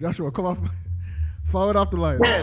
Joshua, 0.00 0.30
come 0.32 0.46
off. 0.46 0.58
Forward 1.52 1.76
off 1.76 1.90
the 1.90 1.98
line. 1.98 2.20
Well, 2.20 2.42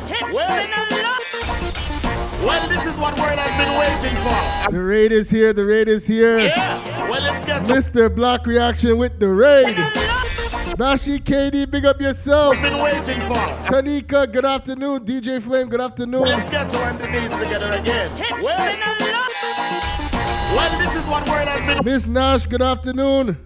well, 2.45 2.69
this 2.69 2.85
is 2.85 2.99
what 2.99 3.17
world 3.17 3.39
has 3.39 3.57
been 3.57 3.73
waiting 3.79 4.15
for. 4.21 4.71
The 4.71 4.83
raid 4.83 5.11
is 5.11 5.29
here. 5.29 5.53
The 5.53 5.65
raid 5.65 5.87
is 5.87 6.05
here. 6.05 6.39
Yeah. 6.39 7.09
Well, 7.09 7.21
let's 7.23 7.45
get 7.45 7.63
Mr. 7.63 8.13
Block 8.13 8.45
Reaction 8.45 8.97
with 8.97 9.17
the 9.19 9.29
raid. 9.29 9.75
Bashi 10.77 11.19
KD, 11.19 11.71
big 11.71 11.85
up 11.85 11.99
yourself. 11.99 12.61
been 12.61 12.77
waiting 12.77 13.19
for. 13.21 13.33
Tanika, 13.65 14.31
good 14.31 14.45
afternoon. 14.45 15.03
DJ 15.05 15.41
Flame, 15.41 15.69
good 15.69 15.81
afternoon. 15.81 16.23
Let's 16.23 16.51
get 16.51 16.69
to 16.69 16.77
on 16.77 16.97
the 16.99 17.07
knees 17.07 17.31
together 17.31 17.71
again. 17.71 18.11
Well, 18.43 18.77
well, 20.55 20.79
this 20.79 20.95
is 20.95 21.07
what 21.07 21.27
world 21.27 21.47
has 21.47 21.75
been 21.75 21.85
Miss 21.85 22.05
Nash, 22.05 22.45
good 22.45 22.61
afternoon. 22.61 23.37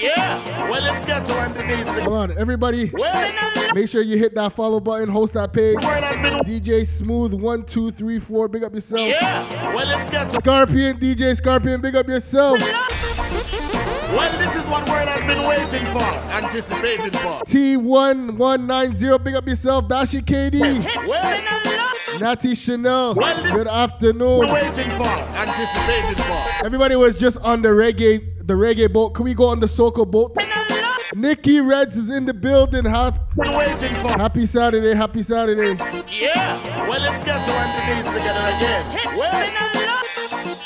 Yeah. 0.00 0.70
Well, 0.70 0.82
let's 0.82 1.04
get 1.04 1.24
to 1.26 1.32
on 1.32 1.52
the. 1.54 2.00
Come 2.02 2.12
on, 2.12 2.38
everybody. 2.38 2.90
Well, 2.92 3.74
Make 3.74 3.88
sure 3.88 4.00
you 4.02 4.16
hit 4.16 4.34
that 4.34 4.54
follow 4.56 4.80
button, 4.80 5.08
host 5.08 5.34
that 5.34 5.52
page. 5.52 5.74
world 5.84 6.02
has 6.04 6.20
been. 6.20 6.38
DJ 6.40 6.86
Smooth, 6.86 7.34
one, 7.34 7.64
two, 7.64 7.90
three, 7.90 8.18
four. 8.18 8.48
Big 8.48 8.64
up 8.64 8.74
yourself. 8.74 9.02
Yeah. 9.02 9.74
Well, 9.74 9.86
let's 9.86 10.08
get 10.10 10.30
to. 10.30 10.36
Scorpion, 10.38 10.98
DJ 10.98 11.36
Scorpion, 11.36 11.80
big 11.80 11.94
up 11.96 12.08
yourself. 12.08 12.58
Well, 12.60 14.32
this 14.38 14.56
is 14.56 14.66
what 14.68 14.88
world 14.88 15.06
has 15.08 15.24
been 15.26 15.46
waiting 15.46 15.84
for, 15.92 16.02
anticipating 16.34 17.12
for. 17.12 17.44
T1190, 17.44 19.22
big 19.24 19.34
up 19.34 19.46
yourself. 19.46 19.86
Bashi 19.86 20.22
KD. 20.22 20.60
Well, 21.06 22.20
Natty 22.20 22.54
Chanel, 22.54 23.14
Well, 23.14 23.54
good 23.54 23.68
afternoon. 23.68 24.40
waiting 24.40 24.90
for, 24.92 25.06
anticipating 25.36 26.16
for. 26.24 26.64
Everybody 26.64 26.96
was 26.96 27.14
just 27.14 27.36
on 27.38 27.60
the 27.62 27.68
reggae, 27.68 28.37
the 28.48 28.54
reggae 28.54 28.92
boat. 28.92 29.10
Can 29.14 29.24
we 29.24 29.34
go 29.34 29.44
on 29.46 29.60
the 29.60 29.66
soca 29.66 30.10
boat? 30.10 30.36
Nikki 31.14 31.60
Reds 31.60 31.96
is 31.96 32.10
in 32.10 32.26
the 32.26 32.34
building. 32.34 32.84
Hap- 32.84 33.34
Waiting 33.36 33.92
for. 33.92 34.08
Happy 34.18 34.44
Saturday, 34.46 34.94
happy 34.94 35.22
Saturday. 35.22 35.72
Yeah. 36.10 36.88
Well, 36.88 37.00
let's 37.00 37.24
get 37.24 37.34
to 37.44 37.50
on 37.52 37.68
the 37.76 37.94
knees 37.94 38.06
together 38.06 38.44
again. 38.56 39.16
Well, 39.16 39.54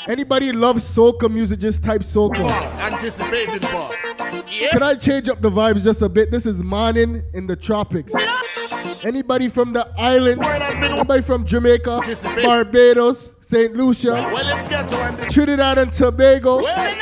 Anybody 0.05 0.51
loves 0.51 0.83
soca 0.83 1.31
music, 1.31 1.59
just 1.59 1.81
type 1.83 2.01
soca. 2.01 2.49
anticipating 2.91 3.61
for. 3.61 3.89
Yeah. 4.51 4.69
Can 4.71 4.83
I 4.83 4.95
change 4.95 5.29
up 5.29 5.41
the 5.41 5.49
vibes 5.49 5.83
just 5.83 6.01
a 6.01 6.09
bit? 6.09 6.29
This 6.29 6.45
is 6.45 6.61
morning 6.61 7.23
in 7.33 7.47
the 7.47 7.55
tropics. 7.55 8.13
Anybody 9.05 9.47
from 9.49 9.71
the 9.73 9.89
islands, 9.97 10.45
World 10.45 10.61
has 10.61 10.75
been. 10.79 10.91
anybody 10.93 11.21
from 11.21 11.45
Jamaica, 11.45 12.01
Barbados, 12.43 13.31
St. 13.41 13.73
Lucia, 13.75 14.13
Well, 14.25 14.33
let's 14.45 14.67
get 14.67 14.87
to 14.89 14.95
on 14.97 15.15
the. 15.17 15.25
Trinidad 15.25 15.77
and 15.77 15.91
Tobago, 15.91 16.61
Well, 16.61 16.95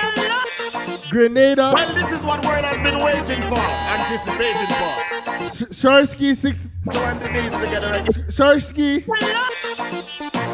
Grenada, 1.12 1.74
well, 1.76 1.94
this 1.94 2.10
is 2.18 2.24
what 2.26 2.42
world 2.46 2.64
has 2.64 2.80
been 2.80 2.98
waiting 3.04 3.42
for, 3.52 3.60
anticipating 4.00 4.72
for. 4.80 4.92
Sh- 5.52 5.76
Sharsky, 5.84 6.34
six, 6.34 6.60
To 6.62 6.70
the 6.90 7.30
knees 7.34 7.52
together 7.60 7.88
again. 8.00 8.24
Sharsky. 8.32 9.06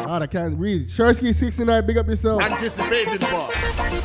God, 0.04 0.22
I 0.22 0.26
can't 0.26 0.58
read. 0.58 0.88
Sharsky 0.88 1.32
69, 1.32 1.86
big 1.86 1.96
up 1.98 2.08
yourself. 2.08 2.42
Anticipating 2.42 3.20
for. 3.20 3.48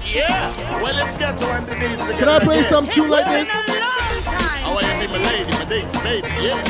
Yeah. 0.06 0.80
Well, 0.80 0.94
let's 0.94 1.18
get 1.18 1.36
to 1.40 1.45
on 1.48 1.66
the 1.66 1.73
knees 1.73 1.98
together 1.98 2.14
Can 2.20 2.30
I 2.30 2.40
play 2.40 2.60
again. 2.60 2.70
some 2.70 2.88
tune 2.88 3.10
like 3.10 3.26
this? 3.26 3.48
How 3.50 4.76
are 4.76 4.82
you, 4.84 5.10
my 5.10 5.17
lady, 5.26 5.52
my 5.54 5.66
dainty 5.66 5.98
baby? 6.04 6.28
Yeah. 6.40 6.64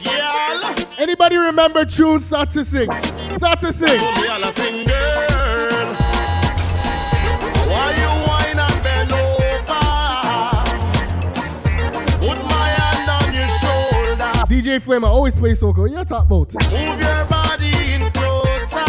Yeah. 0.00 0.84
Anybody 0.96 1.36
remember 1.38 1.84
tune? 1.84 2.20
Start 2.20 2.52
to 2.52 2.64
sing. 2.64 2.92
Start 2.92 3.58
to 3.60 3.72
sing. 3.72 3.98
DJ 14.58 14.82
Flame, 14.82 15.04
I 15.04 15.08
always 15.08 15.36
play 15.36 15.52
soca. 15.52 15.78
What 15.78 15.90
you 15.92 16.04
talk 16.04 16.26
about? 16.26 16.52
Move 16.52 17.00
your 17.00 17.24
body 17.26 17.70
in 17.94 18.00
closer. 18.10 18.82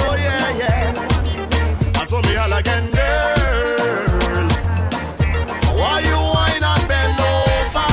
Oh 0.00 0.16
yeah, 0.16 0.56
yeah. 0.56 0.94
Me 2.24 2.36
all 2.36 2.52
again, 2.54 2.90
girl. 2.90 4.48
Why 5.76 6.00
you 6.00 6.16
whine 6.16 6.64
and 6.64 6.88
bend 6.88 7.20
over? 7.20 7.90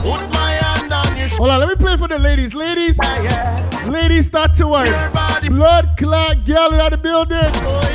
Put 0.00 0.32
my 0.32 0.50
hand 0.62 0.90
on 0.90 1.18
your 1.18 1.28
Hold 1.28 1.50
on, 1.50 1.60
let 1.60 1.68
me 1.68 1.74
play 1.74 1.98
for 1.98 2.08
the 2.08 2.18
ladies. 2.18 2.54
Ladies, 2.54 2.96
shoulder. 2.96 3.90
ladies, 3.90 4.28
start 4.28 4.54
to 4.54 4.64
body. 4.64 5.48
Blood 5.50 5.94
clot 5.98 6.46
girl 6.46 6.72
out 6.80 6.92
the 6.92 6.96
building. 6.96 7.36
Oh 7.36 7.82
yeah. 7.84 7.91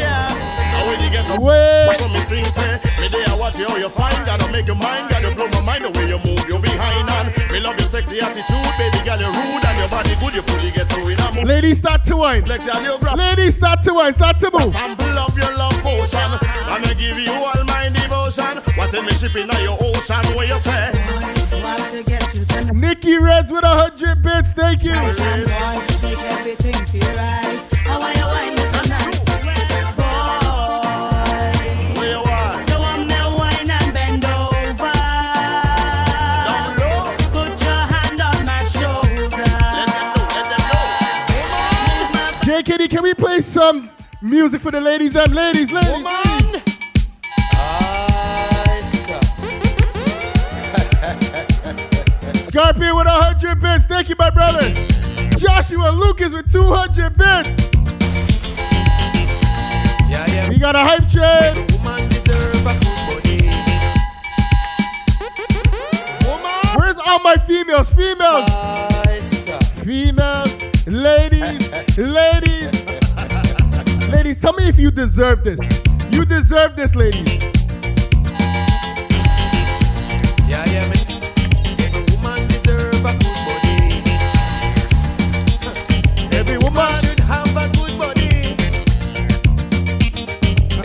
And 1.29 1.43
when 1.43 1.55
you 1.55 1.89
Way. 1.89 1.95
so 1.97 2.07
me 2.09 2.19
sing 2.23 2.45
say, 2.55 2.79
me 3.01 3.07
there 3.11 3.37
watch 3.37 3.57
you 3.59 3.67
how 3.67 3.77
you 3.77 3.89
find, 3.89 4.15
gotta 4.25 4.51
make 4.51 4.67
your 4.67 4.77
mind, 4.77 5.09
gotta 5.09 5.35
blow 5.35 5.47
my 5.49 5.61
mind 5.61 5.83
the 5.83 5.91
way 5.91 6.07
you 6.07 6.19
move, 6.23 6.39
you 6.47 6.57
behind 6.59 7.09
and 7.09 7.51
me 7.51 7.59
love 7.59 7.77
your 7.79 7.87
sexy 7.87 8.19
attitude, 8.19 8.71
baby 8.77 8.99
girl 9.03 9.19
you 9.19 9.27
rude 9.27 9.65
and 9.65 9.77
your 9.79 9.89
body 9.89 10.15
good, 10.19 10.35
you 10.35 10.41
fully 10.43 10.71
get 10.71 10.87
through 10.87 11.09
in 11.09 11.19
a 11.19 11.27
move. 11.35 11.43
Ladies, 11.43 11.77
start 11.79 12.03
to 12.05 12.15
wine. 12.15 12.45
Flex 12.45 12.65
your 12.65 12.79
new 12.81 12.97
bra. 12.99 13.13
Ladies, 13.13 13.55
start 13.55 13.81
to 13.83 13.93
wine. 13.93 14.13
Start 14.13 14.39
to 14.39 14.51
move. 14.51 14.71
Sample 14.71 15.17
of 15.19 15.37
your 15.37 15.51
love 15.57 15.77
potion, 15.83 16.31
I'ma 16.71 16.93
give 16.95 17.19
you 17.19 17.31
all 17.31 17.63
my 17.65 17.89
devotion. 17.89 18.61
What's 18.75 18.93
in 18.93 19.05
me 19.05 19.13
shipping 19.13 19.49
on 19.49 19.63
your 19.63 19.77
ocean? 19.79 20.23
Where 20.35 20.47
you 20.47 20.59
say? 20.59 20.91
Nikki 22.73 23.17
Reds 23.17 23.51
with 23.51 23.63
a 23.63 23.75
hundred 23.75 24.21
bits. 24.21 24.53
Thank 24.53 24.83
you. 24.83 24.95
We 43.07 43.13
play 43.13 43.39
some 43.39 43.89
music 44.21 44.61
for 44.61 44.69
the 44.69 44.81
ladies 44.81 45.15
and 45.15 45.33
ladies, 45.33 45.71
ladies? 45.71 45.91
Woman. 45.91 46.03
Scorpion 52.47 52.95
with 52.97 53.07
a 53.07 53.11
hundred 53.11 53.61
bits. 53.61 53.85
Thank 53.85 54.09
you, 54.09 54.15
my 54.19 54.29
brother. 54.29 54.59
Joshua 55.37 55.89
Lucas 55.91 56.33
with 56.33 56.51
200 56.51 57.15
bits. 57.15 57.49
Yeah, 60.09 60.25
yeah. 60.27 60.49
We 60.49 60.57
got 60.57 60.75
a 60.75 60.83
hype 60.83 61.07
train. 61.07 61.55
Woman 61.79 62.09
a. 62.27 62.33
Woman. 66.27 66.51
Where's 66.75 66.97
all 67.05 67.19
my 67.19 67.37
females? 67.47 67.89
Females. 67.91 68.49
Females. 69.79 70.57
Ladies. 70.87 71.71
Ladies. 71.97 72.76
Ladies, 74.09 74.39
tell 74.41 74.53
me 74.53 74.67
if 74.67 74.79
you 74.79 74.89
deserve 74.89 75.43
this. 75.43 75.59
You 76.11 76.23
deserve 76.23 76.75
this, 76.75 76.95
ladies. 76.95 77.43
Yeah, 80.47 80.65
yeah, 80.71 80.87
man. 80.87 80.97
Every 81.77 82.03
woman 82.15 82.47
deserve 82.47 83.03
a 83.03 83.13
good 83.19 83.39
body. 83.47 84.01
Every 86.35 86.57
woman 86.57 86.95
should 86.95 87.19
have 87.19 87.55
a 87.55 87.67
good 87.75 87.97
body. 87.97 88.55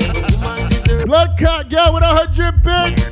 Every 0.03 0.37
woman 0.37 0.69
deserve. 0.69 1.05
Blood 1.06 1.38
cat 1.38 1.71
girl 1.71 1.94
with 1.94 2.03
a 2.03 2.06
hundred 2.06 2.62
bits. 2.62 3.09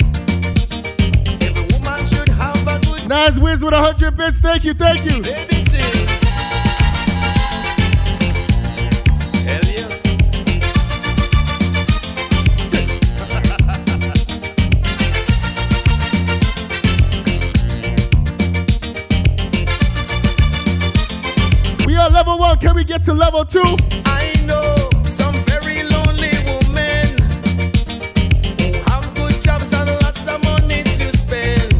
Every 1.41 1.65
woman 1.73 2.07
should 2.07 2.29
have 2.29 2.67
a 2.67 2.79
good. 2.85 3.09
Nas 3.09 3.39
Wiz 3.39 3.63
with 3.63 3.75
a 3.75 3.79
hundred 3.81 4.17
bits. 4.17 4.41
Thank 4.41 4.65
you, 4.65 4.75
thank 4.75 5.05
you. 5.05 5.23
Baby, 5.23 5.60
level 22.31 22.39
one. 22.47 22.59
Can 22.59 22.75
we 22.75 22.85
get 22.85 23.05
to 23.05 23.15
level 23.15 23.45
two? 23.45 23.63
I 24.07 24.35
know 24.47 24.75
some 25.05 25.35
very 25.51 25.83
lonely 25.83 26.31
women 26.47 27.19
who 28.59 28.73
have 28.91 29.13
good 29.15 29.35
jobs 29.43 29.73
and 29.73 29.91
lots 30.03 30.27
of 30.29 30.43
money 30.45 30.83
to 30.83 31.17
spend. 31.17 31.73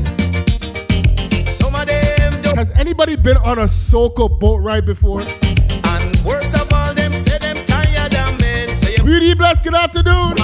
Some 1.49 1.75
of 1.75 1.87
them 1.87 2.43
don't, 2.43 2.57
Has 2.57 2.71
anybody 2.73 3.17
been 3.17 3.37
on 3.39 3.59
a 3.59 3.67
Soca 3.67 4.29
boat 4.41 4.59
ride 4.63 4.87
before? 4.87 5.21
and 5.23 6.17
worst 6.25 6.55
of 6.55 6.73
all, 6.73 6.95
them 6.95 7.13
say 7.13 7.39
them 7.39 7.57
tired 7.67 8.15
of 8.15 8.41
men. 8.41 8.69
Say 8.71 9.03
Beauty 9.05 9.35
bless, 9.35 9.61
good 9.61 9.75
afternoon. 9.75 10.35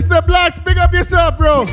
Mr. 0.00 0.26
Blacks, 0.26 0.58
big 0.60 0.78
up 0.78 0.94
yourself, 0.94 1.36
bro. 1.36 1.60
Um, 1.60 1.66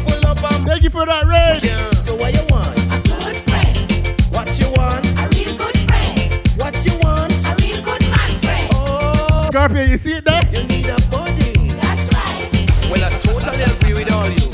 Thank 0.68 0.84
you 0.84 0.90
for 0.90 1.06
that 1.06 1.26
raid. 1.26 1.64
Yeah. 1.64 1.92
So 1.92 2.14
what 2.18 2.34
you 2.34 2.44
want? 2.50 2.76
A 2.92 3.00
good 3.08 3.38
friend. 3.48 3.88
What 4.36 4.52
you 4.60 4.68
want? 4.76 5.08
A 5.16 5.32
real 5.32 5.56
good 5.56 5.78
friend. 5.88 6.28
What 6.60 6.76
you 6.84 6.92
want? 7.00 7.32
A 7.48 7.56
real 7.56 7.80
good 7.80 8.04
man 8.12 8.32
friend. 8.44 8.68
Oh. 8.76 9.48
Scorpio, 9.48 9.84
you 9.84 9.98
see 9.98 10.12
it 10.20 10.26
there? 10.26 10.44
You 10.52 10.68
need 10.68 10.88
a 10.92 11.00
body. 11.08 11.72
That's 11.80 12.12
right. 12.12 12.52
Well, 12.92 13.00
I 13.00 13.10
totally 13.24 13.64
agree 13.64 13.96
with 13.96 14.12
all 14.12 14.28
you. 14.28 14.52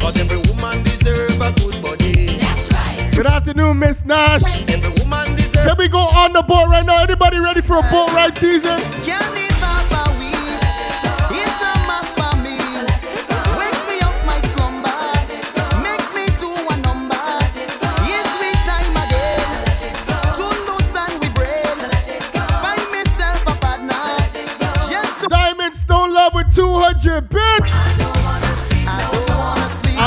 Cause 0.00 0.16
every 0.16 0.40
woman 0.48 0.82
deserves 0.82 1.36
a 1.36 1.52
good 1.60 1.76
body. 1.82 2.40
That's 2.40 2.72
right. 2.72 3.12
Good 3.14 3.26
afternoon, 3.26 3.80
Miss 3.80 4.02
Nash. 4.02 4.48
Every 4.72 4.96
woman 4.96 5.36
deserves... 5.36 5.68
Can 5.68 5.76
we 5.76 5.88
go 5.88 6.00
on 6.00 6.32
the 6.32 6.40
boat 6.40 6.68
right 6.68 6.86
now? 6.86 7.02
Anybody 7.02 7.38
ready 7.38 7.60
for 7.60 7.76
a 7.76 7.82
boat 7.92 8.14
ride 8.14 8.38
season? 8.38 8.80
Johnny. 9.04 9.49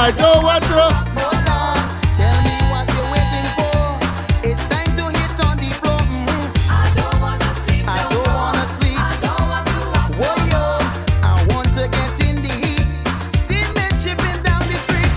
Wanna 0.03 0.11
sleep. 0.11 0.19
I 0.19 0.33
don't 0.33 0.43
want 0.43 0.63
to. 0.63 0.69
Hold 1.15 1.47
on, 1.47 1.77
tell 2.17 2.37
me 2.43 2.55
what 2.71 2.85
you're 2.93 3.09
waiting 3.13 3.47
for. 3.55 3.71
It's 4.43 4.63
time 4.67 4.91
to 4.97 5.05
hit 5.15 5.39
on 5.45 5.55
the 5.57 5.69
floor. 5.79 5.99
Mhm. 5.99 6.43
I 6.69 6.91
don't 6.97 7.19
wanna 7.21 7.51
sleep. 7.63 7.85
I 7.87 8.01
don't 8.09 8.27
wanna 8.27 8.65
sleep. 8.67 8.99
I 8.99 9.15
don't 9.21 9.47
want 9.49 9.67
to 9.67 9.79
walk. 9.93 10.11
Whoa, 10.19 10.35
yo, 10.51 10.63
I 11.23 11.33
want 11.53 11.69
to 11.75 11.87
get 11.87 12.19
in 12.27 12.35
the 12.41 12.53
heat. 12.63 12.87
See 13.47 13.63
men 13.75 13.91
chipping 14.01 14.39
down 14.43 14.63
the 14.67 14.77
street. 14.85 15.11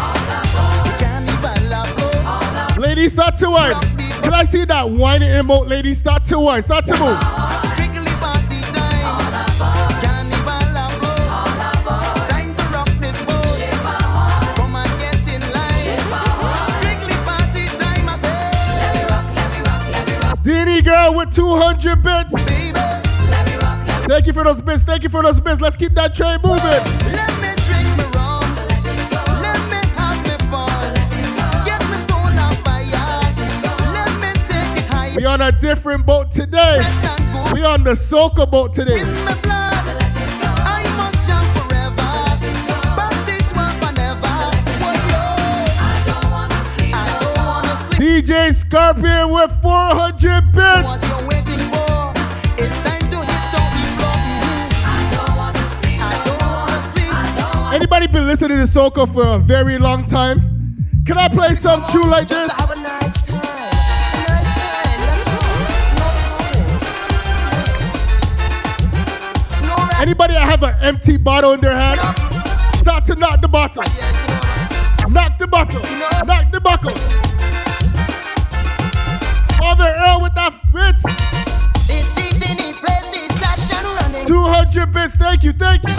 Carnival 1.00 1.72
afloat. 1.72 2.78
Ladies, 2.78 3.12
start 3.12 3.38
to 3.38 3.50
wine. 3.50 3.74
Can 4.22 4.34
I 4.34 4.44
see 4.44 4.64
that 4.64 4.90
whining 4.90 5.30
emote, 5.30 5.68
ladies? 5.68 5.98
Start 5.98 6.24
to 6.26 6.38
wine. 6.38 6.62
Start 6.62 6.86
to 6.86 6.96
move. 6.96 7.45
200 21.36 22.02
bits. 22.02 22.32
Baby, 22.32 22.72
rock, 22.72 23.04
Thank 24.08 24.26
you 24.26 24.32
for 24.32 24.42
those 24.42 24.62
bits. 24.62 24.82
Thank 24.82 25.02
you 25.02 25.10
for 25.10 25.22
those 25.22 25.38
bits. 25.38 25.60
Let's 25.60 25.76
keep 25.76 25.92
that 25.92 26.14
train 26.14 26.38
moving. 26.42 26.64
let 26.64 27.28
me 27.42 27.52
drink 27.68 27.88
me 27.98 28.04
rum. 28.16 28.40
Let 29.44 29.60
me 29.68 29.76
have 30.00 30.16
me 30.24 30.32
fun. 30.48 30.96
Get 31.66 31.82
me 31.90 31.98
soul 32.08 32.32
on 32.40 32.54
fire. 32.64 33.20
Let 33.92 34.12
me 34.22 34.32
take 34.48 34.78
it 34.80 34.86
high. 34.88 35.12
We 35.14 35.26
on 35.26 35.42
a 35.42 35.52
different 35.52 36.06
boat 36.06 36.32
today. 36.32 36.82
We 37.52 37.62
on 37.64 37.84
the 37.84 37.92
Soca 37.92 38.50
boat 38.50 38.72
today. 38.72 39.02
in 39.02 39.24
my 39.26 39.34
blood. 39.42 39.74
I 40.64 40.86
must 40.96 41.26
Anybody 57.76 58.06
been 58.06 58.26
listening 58.26 58.56
to 58.56 58.64
Soca 58.64 59.06
for 59.12 59.26
a 59.34 59.38
very 59.38 59.78
long 59.78 60.06
time? 60.06 60.40
Can 61.04 61.18
I 61.18 61.28
play 61.28 61.54
some 61.56 61.84
true 61.90 62.08
like 62.08 62.26
this? 62.26 62.48
Just 62.48 62.58
have 62.58 62.70
a 62.70 62.76
nice 62.80 63.20
time. 63.28 63.36
A 63.36 63.42
nice 64.30 64.54
time. 64.56 65.00
Let's 65.02 65.24
go. 65.26 65.32
No 66.00 66.08
problem. 66.24 66.64
No 69.68 69.76
rap. 69.76 70.00
Anybody 70.00 70.32
that 70.32 70.48
have 70.48 70.62
an 70.62 70.74
empty 70.80 71.18
bottle 71.18 71.52
in 71.52 71.60
their 71.60 71.76
hand? 71.76 72.00
Start 72.78 73.04
to 73.06 73.14
knock 73.14 73.42
the 73.42 73.48
bottle. 73.48 73.82
Yeah, 73.84 74.10
you 75.02 75.12
know. 75.12 75.20
Knock 75.20 75.38
the 75.38 75.46
bottle. 75.46 75.82
Knock 76.24 76.50
the 76.50 76.60
bottle. 76.62 76.96
Father 79.58 79.94
Earl 79.98 80.22
with 80.22 80.34
that 80.34 80.54
bits. 80.72 81.02
This 81.86 82.16
evening 82.24 82.56
he 82.56 82.72
plays 82.72 83.04
the 83.12 83.28
session 83.34 83.84
running. 83.84 84.26
200 84.26 84.92
bits. 84.94 85.16
Thank 85.16 85.44
you. 85.44 85.52
Thank 85.52 85.82
you. 85.82 85.94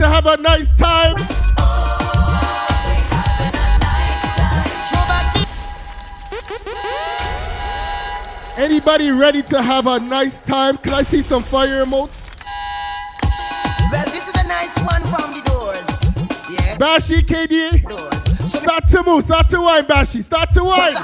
To 0.00 0.08
have 0.08 0.24
a 0.24 0.36
nice 0.38 0.72
time? 0.78 1.18
show 1.18 1.26
back 5.10 5.34
the 8.56 8.62
Anybody 8.62 9.10
ready 9.10 9.42
to 9.42 9.60
have 9.60 9.86
a 9.86 10.00
nice 10.00 10.40
time? 10.40 10.78
Can 10.78 10.94
I 10.94 11.02
see 11.02 11.20
some 11.20 11.42
fire 11.42 11.84
emotes? 11.84 12.34
Well, 13.92 14.06
this 14.06 14.26
is 14.26 14.42
a 14.42 14.48
nice 14.48 14.78
one 14.78 15.02
from 15.02 15.34
the 15.34 15.42
doors. 15.44 16.14
Yeah, 16.50 16.78
Bashi 16.78 17.22
KDA. 17.22 17.82
doors. 17.82 18.50
Start 18.50 18.88
to 18.88 19.02
move. 19.02 19.24
Start 19.24 19.50
to 19.50 19.60
wine, 19.60 19.86
Bashi. 19.86 20.22
Start 20.22 20.50
to 20.52 20.64
wine. 20.64 20.94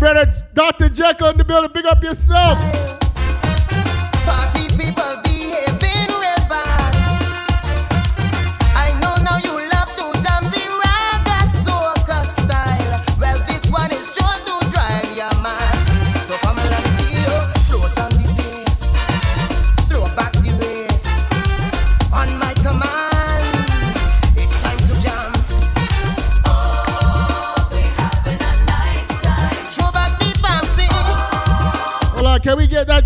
Brother 0.00 0.32
Dr. 0.54 0.88
Jekyll 0.88 1.28
in 1.28 1.36
the 1.36 1.44
building. 1.44 1.70
Big 1.72 1.86
up 1.86 2.02
yourself. 2.02 2.99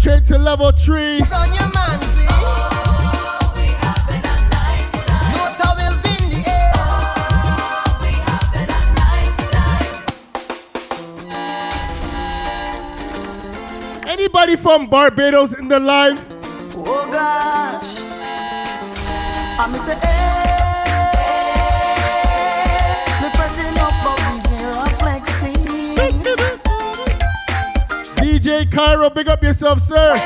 Towels 0.04 0.28
to 0.28 0.38
level 0.38 0.70
three. 0.73 1.23
Anybody 14.06 14.56
from 14.56 14.88
Barbados 14.88 15.52
in 15.54 15.68
the 15.68 15.80
live? 15.80 16.25
Oh 16.76 17.08
gosh, 17.11 18.00
I'm 19.58 19.75
say, 19.75 20.23
Cairo, 28.74 29.08
big 29.08 29.28
up 29.28 29.40
yourself, 29.40 29.80
sir. 29.80 30.14
Me 30.14 30.20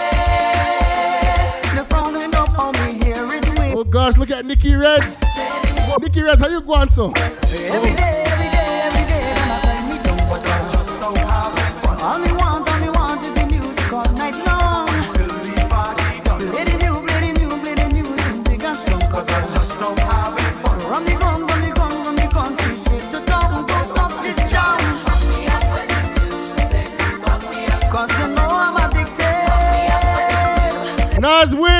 frowning 1.84 2.34
up 2.34 2.58
on 2.58 2.72
me 2.72 3.04
here 3.04 3.28
it 3.34 3.46
me. 3.58 3.74
Oh 3.74 3.84
gosh, 3.84 4.16
look 4.16 4.30
at 4.30 4.46
Nikki 4.46 4.74
Reds. 4.74 5.18
Nikki 6.00 6.22
Reds, 6.22 6.40
how 6.40 6.48
you 6.48 6.62
going 6.62 6.88
so? 6.88 7.12
Every 7.12 7.94
day, 7.94 8.24
every 8.26 8.48
day, 8.50 8.68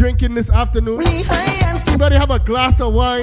drinking 0.00 0.32
this 0.32 0.48
afternoon? 0.48 1.02
Anybody 1.06 2.16
have 2.16 2.30
a 2.30 2.38
glass 2.38 2.80
of 2.80 2.94
wine, 2.94 3.22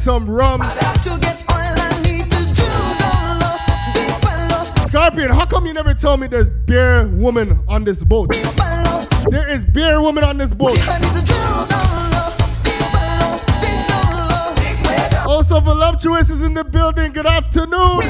some 0.00 0.24
rum? 0.26 0.62
to 0.62 1.18
get 1.20 1.44
oil. 1.50 1.74
I 1.76 2.00
need 2.02 2.22
to 2.22 2.54
drill 2.54 2.92
down 2.98 3.38
low, 3.38 3.56
deep 3.92 4.24
and 4.26 4.50
low, 4.50 4.86
Scorpion, 4.86 5.28
how 5.28 5.44
come 5.44 5.66
you 5.66 5.74
never 5.74 5.92
told 5.92 6.20
me 6.20 6.26
there's 6.26 6.48
beer 6.48 7.06
woman 7.08 7.62
on 7.68 7.84
this 7.84 8.02
boat? 8.02 8.30
deep 8.32 8.46
and 8.58 8.84
low. 8.86 9.30
There 9.30 9.50
is 9.50 9.62
beer 9.64 10.00
woman 10.00 10.24
on 10.24 10.38
this 10.38 10.54
boat. 10.54 10.78
I 10.88 10.98
need 10.98 11.12
to 11.12 11.26
drill 11.26 11.66
down 11.66 12.10
low, 12.10 12.32
deep 12.64 12.94
and 12.94 13.20
low, 13.20 13.36
deep 13.60 13.86
down 13.86 14.08
low, 14.30 14.90
way 14.90 15.08
down, 15.10 15.28
Also, 15.28 15.60
Voluptuous 15.60 16.30
is 16.30 16.40
in 16.40 16.54
the 16.54 16.64
building. 16.64 17.12
Good 17.12 17.26
afternoon. 17.26 18.00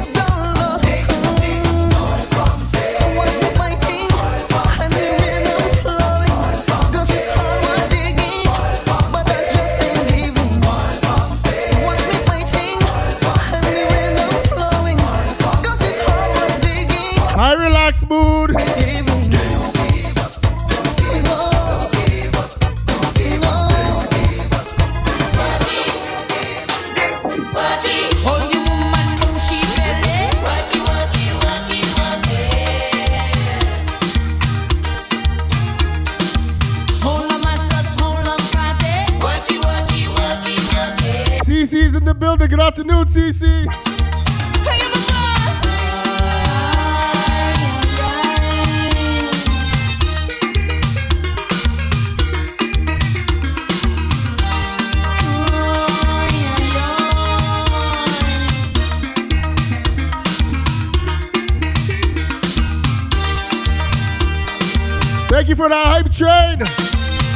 For 65.59 65.69
that 65.69 65.87
hype 65.88 66.12
train. 66.12 66.59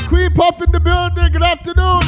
Queen 0.08 0.32
Puff 0.32 0.62
in 0.62 0.70
the 0.70 0.78
building. 0.78 1.32
Good 1.32 1.42
afternoon. 1.42 2.02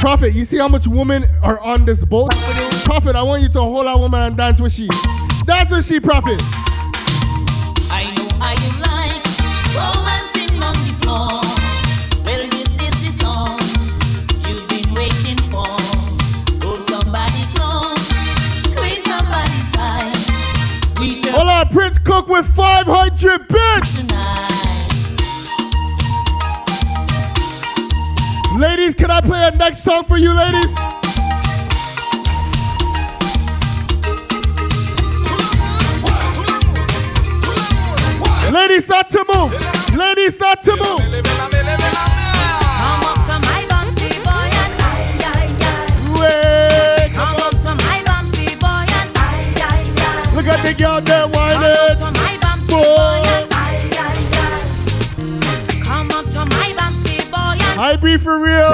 Prophet, 0.00 0.32
you 0.32 0.46
see 0.46 0.56
how 0.56 0.66
much 0.66 0.86
women 0.86 1.26
are 1.42 1.60
on 1.60 1.84
this 1.84 2.02
boat? 2.06 2.30
Prophet, 2.86 3.16
I 3.16 3.22
want 3.22 3.42
you 3.42 3.50
to 3.50 3.60
hold 3.60 3.84
that 3.84 3.98
woman 3.98 4.22
and 4.22 4.34
dance 4.34 4.62
with 4.62 4.72
she. 4.72 4.88
Dance 5.44 5.70
with 5.70 5.84
she, 5.84 6.00
Prophet. 6.00 6.40
Cook 22.10 22.26
with 22.26 22.46
500 22.56 23.46
bits. 23.46 23.94
tonight. 23.94 24.48
Ladies, 28.58 28.96
can 28.96 29.12
I 29.12 29.20
play 29.20 29.46
a 29.46 29.52
next 29.52 29.84
song 29.84 30.04
for 30.06 30.16
you, 30.16 30.34
ladies? 30.34 30.66
Ladies, 38.50 38.84
start 38.86 39.08
to 39.10 39.24
move. 39.32 39.52
Ladies, 39.96 40.34
start 40.34 40.62
to 40.62 40.76
move. 40.76 40.98
Come 40.98 41.14
up 43.06 43.22
to 43.22 43.38
my 43.38 43.62
bouncy 43.70 44.10
boy 44.24 44.50
and 44.62 44.74
ay 44.90 45.02
ay 45.30 45.46
ay. 45.62 45.86
Wait. 46.18 47.10
Come 47.14 47.36
up 47.36 47.54
to 47.62 47.70
my 47.76 48.02
bouncy 48.04 48.58
boy 48.58 48.84
and 48.98 49.10
ay 49.14 49.46
ay 49.62 49.86
ay. 49.94 50.34
Look 50.34 50.48
at 50.48 50.60
the 50.66 50.74
girl 50.74 51.00
there 51.00 51.28
I 57.82 57.96
be 57.96 58.18
for 58.18 58.38
real. 58.38 58.68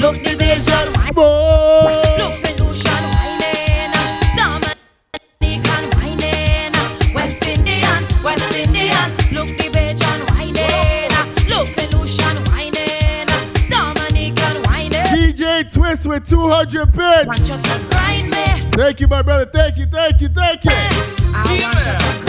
look 0.00 0.16
the 0.24 0.34
vision. 0.38 1.12
Boy. 1.12 1.92
Look 2.16 2.32
solution 2.32 3.02
whining, 3.12 3.92
Dominican 4.34 5.84
whining, 5.98 6.72
West 7.14 7.46
Indian, 7.46 8.24
West 8.24 8.56
Indian. 8.56 9.10
Look 9.36 9.48
the 9.58 9.68
Bajan 9.76 10.20
whining, 10.30 11.12
look 11.50 11.68
solution 11.68 12.34
whining, 12.48 13.28
Dominican 13.68 14.62
whining. 14.62 15.04
DJ 15.12 15.70
Twist 15.70 16.06
with 16.06 16.26
200 16.26 16.86
bits. 16.92 17.26
Want 17.26 17.40
you 17.40 17.58
to 17.60 17.80
grind 17.90 18.30
me, 18.30 18.46
Thank 18.72 19.00
you, 19.00 19.08
my 19.08 19.20
brother. 19.20 19.44
Thank 19.44 19.76
you, 19.76 19.84
thank 19.84 20.22
you, 20.22 20.30
thank 20.30 20.64
you. 20.64 20.70
I 20.72 21.60
want 21.62 21.76
you 21.76 21.92
to 21.92 22.19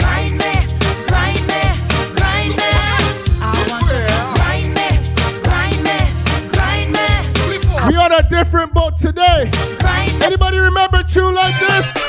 different 8.62 8.74
boat 8.74 8.96
today. 8.96 9.50
Anybody 10.24 10.58
remember 10.58 11.02
tune 11.02 11.34
like 11.34 11.58
this? 11.58 12.01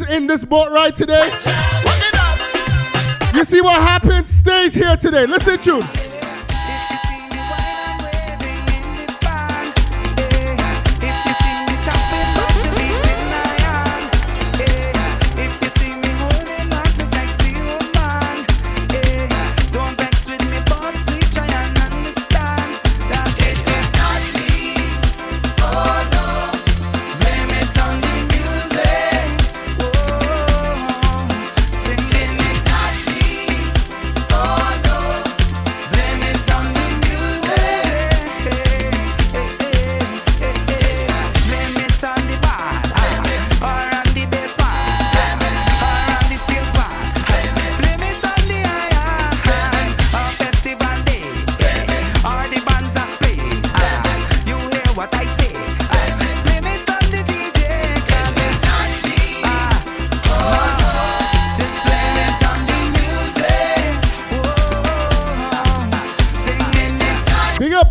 In 0.00 0.26
this 0.26 0.44
boat 0.44 0.70
right 0.70 0.94
today? 0.94 1.20
Work 1.20 1.30
it 1.30 2.14
out. 2.16 3.34
You 3.34 3.44
see 3.44 3.60
what 3.60 3.80
happens 3.80 4.28
stays 4.28 4.74
here 4.74 4.96
today. 4.96 5.26
Listen 5.26 5.58
to 5.58 6.03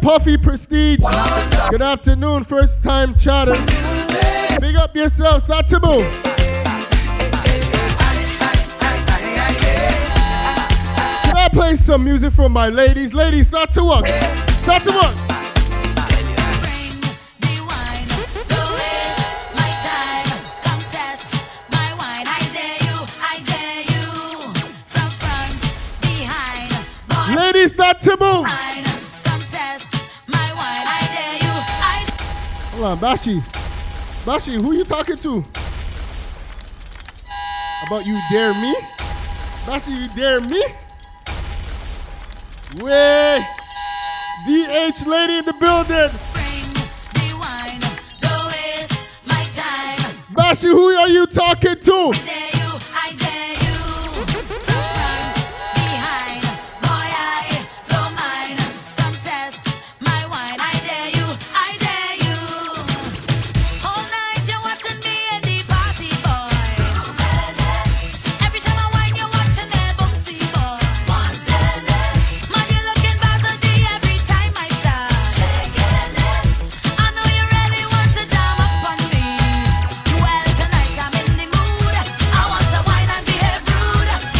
Puffy 0.03 0.35
Prestige. 0.35 0.99
Good 1.69 1.81
afternoon, 1.81 2.43
first 2.43 2.83
time 2.83 3.15
chatter. 3.15 3.53
Big 4.59 4.75
up 4.75 4.93
yourself, 4.93 5.43
start 5.43 5.65
to 5.67 5.79
move. 5.79 6.23
Can 11.23 11.37
I 11.37 11.47
play 11.49 11.77
some 11.77 12.03
music 12.03 12.33
for 12.33 12.49
my 12.49 12.67
ladies? 12.67 13.13
Ladies, 13.13 13.47
start 13.47 13.71
to 13.73 13.83
work. 13.85 14.09
Start 14.09 14.83
to 14.83 14.91
work. 14.91 15.15
Ladies, 27.33 27.71
start 27.71 28.01
to 28.01 28.17
move. 28.19 28.72
Bashi. 32.83 33.41
Bashi, 34.25 34.55
who 34.55 34.73
you 34.73 34.83
talking 34.83 35.15
to? 35.15 35.41
About 37.87 38.05
you 38.05 38.19
dare 38.29 38.53
me? 38.55 38.75
Bashi, 39.65 39.91
you 39.91 40.09
dare 40.09 40.41
me? 40.41 40.61
Way! 42.83 43.41
DH 44.45 45.07
lady 45.07 45.37
in 45.37 45.45
the 45.45 45.53
building! 45.53 46.11
Bring 46.33 46.73
Bashi, 50.33 50.67
who 50.67 50.89
are 50.89 51.07
you 51.07 51.25
talking 51.25 51.79
to? 51.79 52.52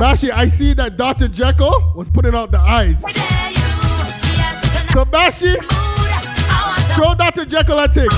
Bashi, 0.04 0.34
I 0.34 0.48
see 0.48 0.74
that 0.74 0.98
Dr. 0.98 1.30
Jekyll 1.30 1.94
was 1.96 2.10
putting 2.10 2.36
out 2.36 2.52
the 2.52 2.60
eyes. 2.60 3.00
So 4.92 5.06
Bashi, 5.06 5.56
show 6.94 7.16
Dr. 7.16 7.46
Jekyll 7.46 7.80
a 7.80 7.88
tick. 7.88 8.10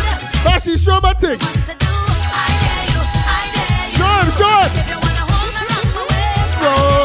Bashi, 0.43 0.78
show 0.78 0.98
him 0.98 1.06
a 1.06 1.13
tick. 1.13 1.39
Show 3.93 4.10
him. 4.10 4.32
Show 4.32 4.62
him. 7.02 7.05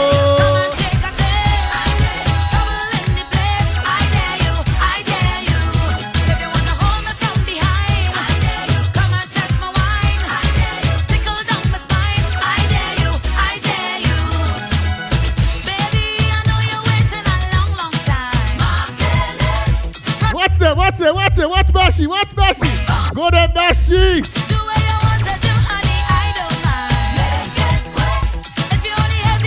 Bashi? 21.91 22.07
What's 22.07 22.33
Bashi? 22.33 23.15
Go 23.15 23.31
there, 23.31 23.49
Bashi. 23.49 24.23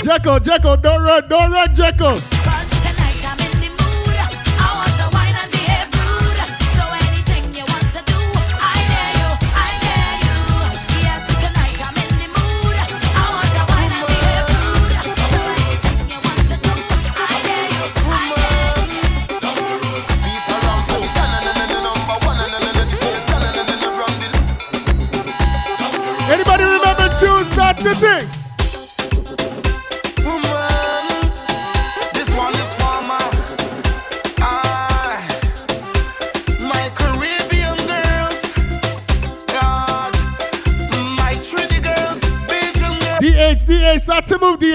Jekyll, 0.04 0.40
Jekyll, 0.42 0.76
don't 0.76 1.02
run, 1.02 1.30
don't 1.30 1.52
run, 1.54 1.74
Jekyll. 1.74 2.43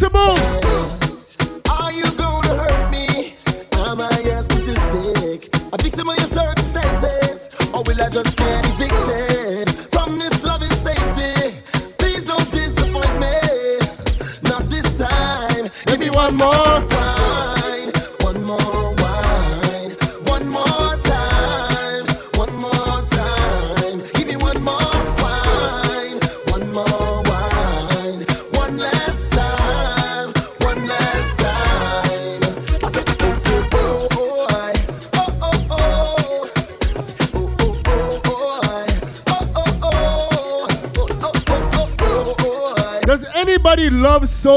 Máximo! 0.00 0.39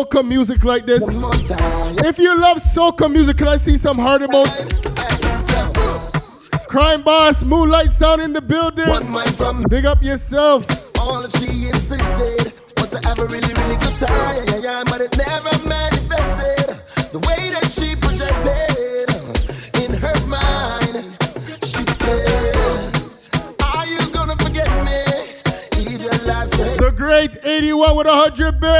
Soca 0.04 0.28
music 0.28 0.64
like 0.64 0.86
this? 0.86 1.02
One 1.04 1.22
more 1.22 1.34
time. 1.34 1.98
If 2.06 2.18
you 2.18 2.38
love 2.38 2.58
soca 2.58 3.12
music, 3.12 3.38
can 3.38 3.48
I 3.48 3.58
see 3.58 3.78
some 3.78 3.98
heart 3.98 4.22
emotes? 4.22 4.80
Crime 6.68 7.04
Boss, 7.04 7.44
Moonlight 7.44 7.92
Sound 7.92 8.22
in 8.22 8.34
the 8.34 8.42
building. 8.42 8.86
Big 9.70 9.86
up 9.86 10.02
yourself. 10.02 10.66
all 11.00 11.22
that 11.22 11.32
she 11.38 11.68
insisted 11.70 12.54
was 12.78 12.90
to 12.90 13.08
have 13.08 13.20
a 13.20 13.26
really, 13.26 13.54
really 13.54 13.78
good 13.78 13.98
time. 13.98 14.10
Yeah, 14.10 14.56
yeah, 14.56 14.62
yeah, 14.64 14.84
but 14.86 15.02
it 15.02 15.16
never 15.18 15.68
manifested 15.68 16.82
the 17.12 17.20
way 17.28 17.50
that 17.54 17.70
she 17.72 17.96
projected 17.96 19.10
in 19.84 19.94
her 20.02 20.18
mind. 20.28 21.14
She 21.64 21.84
said, 22.02 22.90
Are 23.64 23.86
you 23.86 24.00
gonna 24.12 24.36
forget 24.38 24.70
me? 24.84 25.00
Is 25.94 26.04
your 26.04 26.18
life 26.26 26.50
The 26.50 26.92
great 26.96 27.38
81 27.46 27.96
with 27.96 28.08
a 28.08 28.10
100 28.10 28.60
bid. 28.60 28.73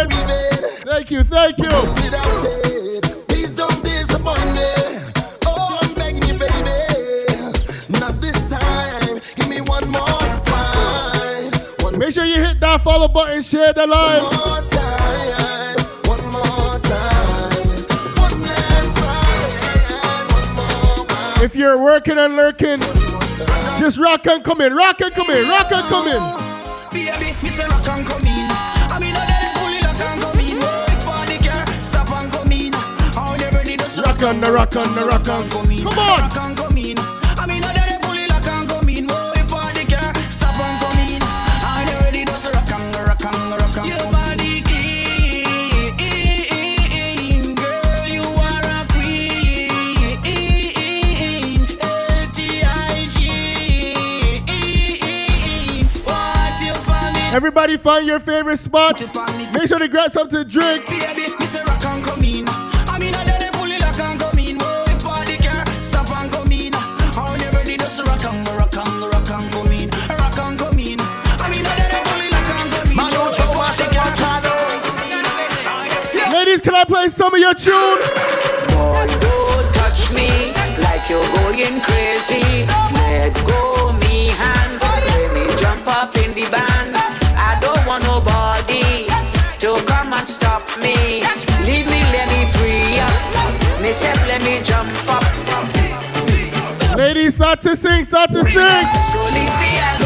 That 12.74 12.84
follow 12.84 13.08
button, 13.08 13.42
share 13.42 13.72
the 13.74 13.86
live. 13.86 14.24
One 14.24 14.34
more 14.34 14.62
time. 16.80 17.78
One 18.18 18.42
last 18.42 18.90
time. 18.98 20.28
One 20.34 20.50
more 20.56 21.06
time. 21.06 21.44
If 21.44 21.56
you're 21.56 21.78
working 21.78 22.18
and 22.18 22.36
lurking, 22.36 22.80
just 23.80 24.00
rock 24.00 24.26
and 24.26 24.44
come 24.44 24.62
in, 24.62 24.74
rock 24.74 25.02
and 25.02 25.14
come 25.14 25.30
in, 25.30 25.48
rock 25.48 25.72
and 25.72 25.88
come 25.88 26.08
in. 26.08 26.22
Baby, 26.90 27.28
me 27.44 27.50
say 27.50 27.68
rock 27.68 27.88
and 27.90 28.08
come 28.08 28.26
in. 28.26 28.50
I 28.90 28.98
mean, 29.00 29.14
I 29.14 29.24
let 29.30 29.44
it 29.44 29.86
rock 29.86 30.02
and 30.02 30.22
come 30.22 30.40
in. 30.40 30.58
If 30.58 31.06
party 31.06 31.38
girl, 31.46 31.66
stop 31.84 32.10
and 32.12 32.32
come 32.32 32.52
in. 32.52 32.74
How 33.14 33.38
they 33.38 33.50
ready 33.56 33.78
to 33.78 34.02
Rock 34.02 34.24
on 34.24 34.42
rock 34.42 34.76
on 34.76 35.08
rock 35.08 35.30
on. 35.30 35.50
come 35.50 35.72
in. 35.72 35.84
Come 35.84 36.00
on. 36.00 36.53
If 57.36 57.42
you 57.44 57.52
party 57.52 57.78
watch 57.78 59.02
it, 59.02 59.54
Make 59.54 59.68
sure 59.68 59.80
to 59.80 59.88
grab 59.88 60.12
something 60.12 60.38
to 60.38 60.46
drink. 60.46 60.88
Ladies, 76.32 76.62
can 76.62 76.76
I 76.76 76.84
play 76.84 77.10
some 77.10 77.34
of 77.34 77.40
your 77.40 77.54
tune? 77.56 77.98
Boy, 78.70 79.06
don't 79.22 79.74
touch 79.74 80.14
me 80.14 80.30
like 80.84 81.10
you're 81.10 81.24
going 81.38 81.82
crazy. 81.82 82.66
Let 82.94 83.34
go 83.48 83.94
me 84.02 84.28
hand, 84.28 84.82
let 84.82 85.34
me 85.34 85.56
jump 85.58 85.88
up 85.88 86.16
in 86.18 86.32
the 86.34 86.48
band. 86.52 87.13
Me 93.94 94.00
say, 94.00 94.28
let 94.28 94.42
me 94.42 94.60
jump 94.64 94.90
up. 95.08 95.24
Ladies, 96.98 97.36
start 97.36 97.62
to 97.62 97.76
sing, 97.76 98.06
start 98.06 98.32
to 98.32 98.44
sing. 98.44 100.03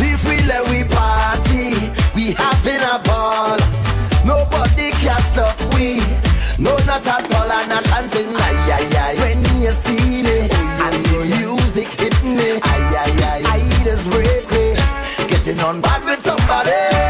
If 0.00 0.24
we 0.28 0.36
let 0.48 0.68
we 0.70 0.84
party, 0.88 1.92
we 2.14 2.32
having 2.32 2.82
a 2.82 2.98
ball. 3.04 3.58
Nobody 4.24 4.90
can 5.02 5.20
stop 5.20 5.58
we. 5.74 6.00
No, 6.58 6.76
not 6.86 7.06
at 7.06 7.32
all, 7.34 7.50
I'm 7.50 7.68
not 7.68 7.84
chanting. 7.84 8.34
Ay. 8.34 9.14
When 9.20 9.38
you 9.62 9.70
see 9.70 10.22
me 10.22 10.48
and 10.50 10.96
the 11.06 11.18
music 11.38 11.88
hit 12.00 12.16
me. 12.24 12.60
I 12.64 13.58
just 13.84 14.10
break 14.10 14.44
me. 14.50 14.76
Getting 15.28 15.60
on 15.60 15.80
bad 15.80 16.04
with 16.04 16.20
somebody. 16.20 17.07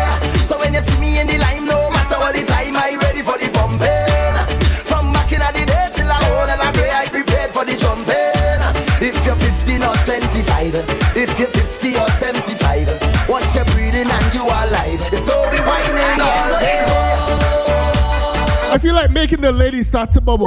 Like 18.99 19.13
making 19.13 19.41
the 19.41 19.53
ladies 19.53 19.87
start 19.87 20.11
to 20.11 20.21
bubble. 20.21 20.47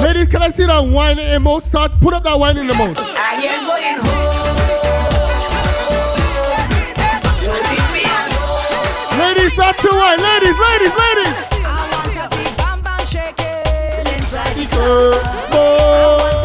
Ladies, 0.00 0.26
can 0.26 0.42
I 0.42 0.50
see 0.50 0.66
that 0.66 0.80
wine 0.80 1.18
in 1.20 1.30
the 1.30 1.38
emote? 1.38 1.62
Start, 1.62 1.92
put 2.00 2.12
up 2.12 2.24
that 2.24 2.36
wine 2.36 2.58
in 2.58 2.66
the 2.66 2.72
emote. 2.72 2.96
I 2.98 3.34
am 3.38 3.66
going 3.70 3.98
home. 4.02 4.42
Ladies, 9.22 9.52
start 9.52 9.78
to 9.78 9.90
wine. 9.90 10.18
Ladies, 10.18 10.58
ladies, 10.58 10.94
ladies. 11.04 11.36
I 11.62 11.86
want 11.92 12.10
to 12.18 12.24
see 12.34 12.50
bam 12.58 12.82
bam 12.82 13.06
shaking 13.06 14.06
inside 14.12 14.54
the 14.56 14.66
club. 14.66 15.22
Uh, 15.22 15.54
I 15.54 15.54
uh, 15.54 16.18
want 16.18 16.42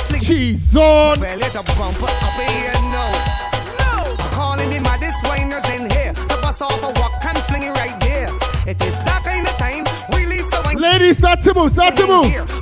flick 0.00 0.20
Cheese 0.20 0.76
on. 0.76 1.18
Well, 1.18 1.38
let 1.38 1.54
a 1.54 1.62
bumper 1.78 2.04
up 2.04 2.36
here 2.36 2.72
now. 2.92 3.08
No, 3.80 4.16
I'm 4.18 4.30
calling 4.32 4.68
the 4.68 4.80
maddest 4.80 5.24
whiners 5.24 5.64
in 5.70 5.88
here. 5.90 6.12
The 6.12 6.38
bus 6.42 6.60
off 6.60 6.82
a 6.82 6.92
walk 7.00 7.24
and 7.24 7.38
fling 7.48 7.62
it 7.62 7.70
right 7.70 7.98
there. 8.00 8.28
It 8.66 8.82
is 8.82 8.98
that 9.08 9.22
kind 9.24 9.46
of 9.46 9.54
time. 9.56 9.84
Release 10.14 10.50
the 10.50 10.60
wine. 10.66 10.76
Ladies, 10.76 11.16
start 11.16 11.40
to 11.40 11.54
move, 11.54 11.72
start 11.72 11.96
to 11.96 12.06
move. 12.06 12.57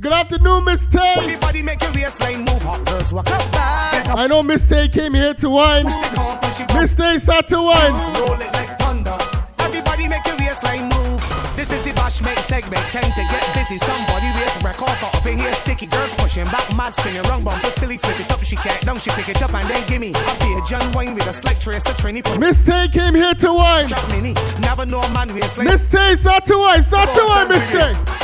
Good 0.00 0.12
afternoon, 0.12 0.64
Miss 0.64 0.84
Tay. 0.86 1.14
Everybody 1.18 1.62
make 1.62 1.80
your 1.80 1.92
waistline 1.92 2.40
move. 2.40 2.60
Hot 2.62 2.84
girls 2.84 3.12
walk 3.12 3.30
up 3.30 3.52
bad. 3.52 4.08
I 4.08 4.26
know 4.26 4.42
Miss 4.42 4.66
Tay 4.66 4.88
came 4.88 5.14
here 5.14 5.34
to 5.34 5.48
wine. 5.48 5.86
They 5.86 5.94
call 6.10 6.36
pushy 6.38 6.66
bumper. 6.66 6.80
Miss 6.80 6.94
Tay, 6.94 7.18
start 7.18 7.46
to 7.48 7.62
wine. 7.62 7.92
Roll 8.18 8.34
it 8.34 8.52
like 8.52 8.76
thunder. 8.76 9.16
Everybody 9.60 10.08
make 10.08 10.26
your 10.26 10.34
waistline 10.34 10.90
move. 10.90 11.22
This 11.54 11.70
is 11.70 11.84
the 11.84 11.92
bashment 11.94 12.36
segment. 12.42 12.82
Time 12.90 13.06
to 13.06 13.22
get 13.22 13.46
busy. 13.54 13.78
Somebody 13.86 14.26
waist 14.34 14.58
record 14.64 14.98
up 14.98 15.26
in 15.26 15.38
here. 15.38 15.52
Sticky 15.52 15.86
girls 15.86 16.12
pushing 16.16 16.46
back, 16.46 16.66
mad 16.74 16.92
spinning 16.92 17.22
wrong 17.30 17.44
bumper. 17.44 17.70
Silly 17.78 17.96
flip 17.96 18.18
it 18.18 18.32
up. 18.32 18.42
She 18.42 18.56
can't 18.56 18.84
down. 18.84 18.98
She 18.98 19.10
pick 19.10 19.28
it 19.28 19.40
up 19.42 19.54
and 19.54 19.70
then 19.70 19.86
gimme. 19.86 20.12
I'll 20.12 20.38
be 20.42 20.58
a 20.58 20.62
John 20.66 20.90
Wayne 20.92 21.14
with 21.14 21.28
a 21.28 21.32
slight 21.32 21.60
trace 21.60 21.86
of 21.86 21.96
Trini. 21.98 22.20
Tay 22.66 22.88
came 22.88 23.14
here 23.14 23.34
to 23.34 23.52
wine. 23.52 23.90
that 23.90 24.08
mini. 24.10 24.34
Never 24.60 24.86
know 24.86 25.00
a 25.00 25.10
man 25.12 25.32
waistline. 25.32 25.68
Miss 25.68 25.88
Tay, 25.88 26.16
start 26.16 26.46
to 26.46 26.58
wine, 26.58 26.82
start 26.82 27.14
to 27.14 27.24
wine, 27.24 27.48
Miss 27.48 28.23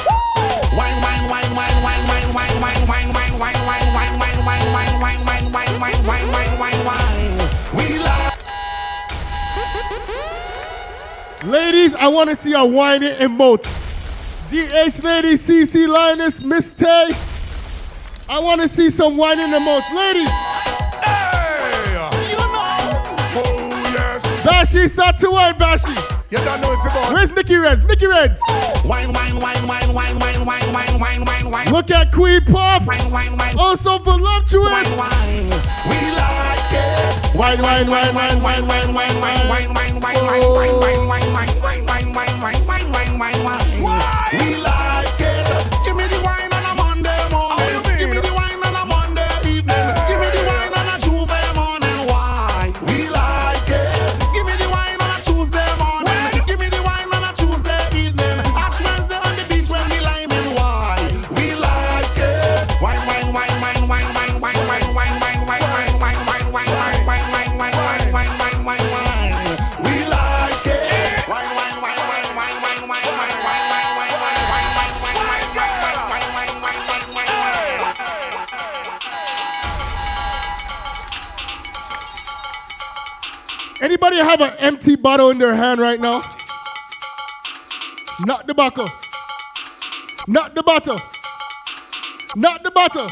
Ladies, 11.44 11.94
I 11.94 12.06
want 12.06 12.30
to 12.30 12.36
see 12.36 12.52
a 12.52 12.64
whining 12.64 13.14
emote. 13.16 13.64
DH 14.50 15.02
Lady, 15.02 15.36
CC 15.36 15.88
Linus, 15.88 16.44
Miss 16.44 16.74
Tay. 16.74 17.08
I 18.28 18.38
want 18.38 18.60
to 18.60 18.68
see 18.68 18.90
some 18.90 19.16
whining 19.16 19.46
emotes. 19.46 19.92
Ladies, 19.94 20.28
Hey, 21.02 21.92
you 22.30 22.36
know. 22.36 23.42
Oh 23.42 23.92
yes. 23.94 24.44
Bashi, 24.44 24.86
start 24.88 25.18
to 25.18 25.30
whine, 25.30 25.56
Bashi. 25.58 26.19
You 26.30 26.38
don't 26.38 26.60
know 26.60 26.72
it's 26.72 26.84
about. 26.86 27.12
Where's 27.12 27.30
Nikki 27.30 27.56
Reds? 27.56 27.82
Nikki 27.82 28.06
Reds. 28.06 28.40
Wine, 28.84 29.12
wine, 29.12 29.40
wine, 29.40 29.66
wine, 29.66 29.92
wine, 29.92 30.18
wine, 30.20 30.46
wine, 30.46 30.72
wine, 30.72 31.00
wine, 31.00 31.24
wine, 31.24 31.50
wine. 31.50 31.66
Look 31.72 31.90
at 31.90 32.12
Queen 32.12 32.44
Puff. 32.44 32.86
Wine, 32.86 33.10
wine, 33.10 33.36
wine. 33.36 33.54
Oh, 33.58 33.74
so 33.74 33.98
voluptuous. 33.98 34.70
Wine, 34.70 34.96
wine. 34.96 35.50
We 35.90 35.98
like 36.14 36.70
it. 36.70 37.34
Wine, 37.34 37.60
wine, 37.60 37.90
wine, 37.90 38.14
wine, 38.14 38.42
wine, 38.42 38.66
wine, 38.66 38.94
wine, 38.94 39.18
wine, 39.18 39.48
wine, 39.48 40.00
wine. 40.00 40.20
We 43.66 43.69
Anybody 83.90 84.18
have 84.18 84.40
an 84.40 84.52
empty 84.58 84.94
bottle 84.94 85.30
in 85.30 85.38
their 85.38 85.52
hand 85.52 85.80
right 85.80 85.98
now? 86.00 86.22
Not 88.24 88.46
the 88.46 88.54
bottle. 88.54 88.86
Not 90.28 90.54
the 90.54 90.62
bottle. 90.62 90.96
Not 92.36 92.62
the 92.62 92.70
bottle. 92.70 93.08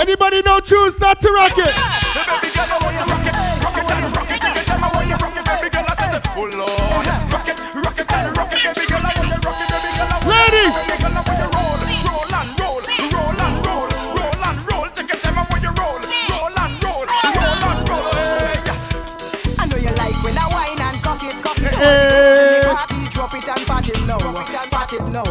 Anybody 0.00 0.42
know 0.42 0.60
who's 0.60 1.00
not 1.00 1.20
to 1.20 1.32
rock 1.32 1.58
it? 1.58 3.21
Girl, 6.34 6.44
I 6.44 6.48
tell 6.48 6.48
you, 6.48 6.58
Lord, 6.58 7.06
rock 7.32 7.48
it, 7.48 7.58
rock 7.74 7.98
it 7.98 8.12
and 8.12 8.36
rock 8.36 8.52
it, 8.52 8.88
girl, 8.88 9.02
I 9.02 9.12
want 9.16 9.28
you 9.28 9.40
rock 9.42 9.60
it, 9.60 9.68
girl, 9.68 10.08
I 10.08 10.12
want 10.12 10.24
you, 10.24 10.30
Ladies! 10.32 10.74
baby 10.76 10.96
girl, 11.02 11.12
I 11.12 11.22
want 11.22 11.38
you 11.38 11.48
roll, 11.52 11.76
roll 12.08 12.32
and 12.32 12.50
roll, 12.60 12.80
roll 13.12 13.40
and 13.42 13.56
roll, 13.66 13.88
roll 14.16 14.42
and 14.48 14.58
roll. 14.72 14.86
Take 14.94 15.08
your 15.12 15.20
time, 15.20 15.38
I 15.38 15.44
want 15.50 15.62
you 15.62 15.72
roll, 15.76 15.98
roll 16.32 16.56
and 16.56 16.74
roll, 16.84 17.04
roll 17.04 17.64
and 17.68 17.88
roll. 17.88 18.12
Hey. 18.12 18.56
I 19.58 19.66
know 19.66 19.76
you 19.76 19.92
like 20.00 20.16
when 20.24 20.36
I 20.38 20.46
wine 20.52 20.80
and 20.80 20.98
cock 21.02 21.22
it. 21.22 21.36
Cock 21.42 21.58
it. 21.58 21.74
Hey. 21.74 22.62
Party, 22.64 23.00
drop 23.10 23.34
it 23.34 23.48
and 23.48 23.66
pat 23.66 23.88
it 23.88 24.00
now. 24.06 24.18
Pat 24.72 24.92
it 24.92 25.04
now. 25.08 25.24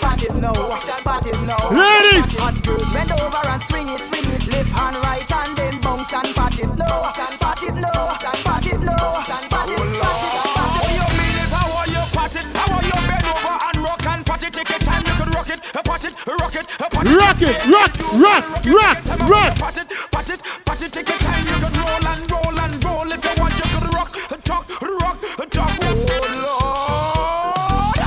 Pat 0.00 0.22
it 0.22 0.34
now. 0.36 0.78
Pat 1.04 1.26
it 1.26 1.40
now. 1.44 1.60
Ladies! 1.70 2.32
Hot 2.40 2.56
girls 2.64 2.88
bend 2.92 3.12
over 3.12 3.44
and 3.48 3.62
swing 3.62 3.88
it, 3.88 4.00
swing 4.00 4.24
it. 4.24 4.46
Left 4.48 4.70
hand, 4.72 4.96
right 5.04 5.30
hand, 5.30 5.56
then 5.56 5.80
bounce 5.80 6.12
and 6.12 6.34
pat 6.34 6.58
it 6.58 6.72
now. 6.78 7.12
Pat 7.12 7.32
it 7.34 7.40
now. 7.40 7.45
Rock 17.14 17.42
it, 17.42 17.56
pat 17.56 17.66
it. 17.66 17.70
Rock 17.72 17.92
rock, 18.16 18.44
rock, 18.64 18.98
rock, 19.06 19.28
rock. 19.28 19.54
Pat 19.58 19.78
it, 19.78 19.88
pat 20.10 20.30
it, 20.30 20.42
pat 20.64 20.82
it. 20.82 20.92
Take 20.92 21.08
your 21.08 21.18
time, 21.18 21.46
you 21.46 21.54
can 21.62 21.72
roll 21.80 22.06
and 22.06 22.30
roll 22.30 22.60
and 22.60 22.84
roll. 22.84 23.12
If 23.12 23.24
you 23.24 23.34
want, 23.40 23.54
you 23.54 23.64
can 23.64 23.90
rock, 23.90 24.10
talk, 24.42 24.64
rock, 24.82 25.20
talk. 25.50 25.70
Oh 25.82 25.84
Lord. 26.44 28.00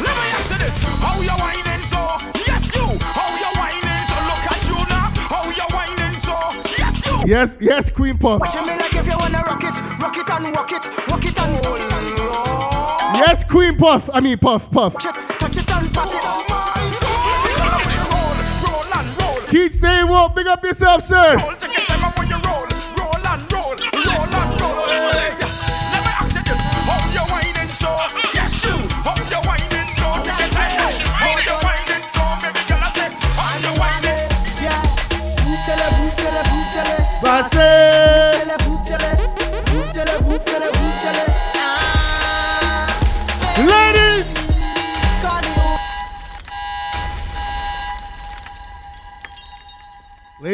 Let 0.00 0.14
me 0.16 0.26
ask 0.32 0.50
you 0.50 0.58
this. 0.58 0.76
How 1.02 1.20
you 1.20 1.36
whining 1.42 1.82
so? 1.84 2.00
Yes, 2.46 2.64
you. 2.74 2.86
How 3.00 3.28
you 3.42 3.50
whining 3.58 4.04
so? 4.06 4.18
Look 4.30 4.44
at 4.52 4.62
you 4.68 4.78
now. 4.88 5.06
How 5.28 5.44
you 5.50 5.66
whining 5.74 6.16
so? 6.20 6.36
Yes, 6.78 7.06
you. 7.06 7.16
Yes, 7.26 7.56
yes, 7.60 7.90
Queen 7.90 8.16
Puff. 8.18 8.42
Tell 8.50 8.64
me 8.64 8.76
like 8.76 8.94
if 8.94 9.06
you 9.06 9.16
wanna 9.18 9.42
rock 9.46 9.64
it, 9.64 9.74
rock 10.04 10.16
it 10.18 10.30
and 10.30 10.54
walk 10.54 10.72
it, 10.72 11.08
walk 11.08 11.24
it 11.24 11.38
and 11.40 11.64
roll 11.64 11.76
it. 11.76 11.82
Yes, 13.16 13.44
Queen 13.44 13.76
Puff. 13.76 14.10
I 14.12 14.20
mean, 14.20 14.38
Puff, 14.38 14.70
Puff. 14.70 14.92
Touch 14.94 15.06
it, 15.06 15.14
touch 15.38 15.56
and 15.56 15.66
pat 15.94 16.10
it. 16.12 16.22
Roll, 18.12 18.34
roll 18.66 18.84
and 18.98 19.08
roll. 19.22 19.40
Keith 19.48 19.74
Stay 19.76 20.04
Woke, 20.04 20.34
big 20.34 20.46
up 20.46 20.62
yourself, 20.62 21.06
sir. 21.06 21.53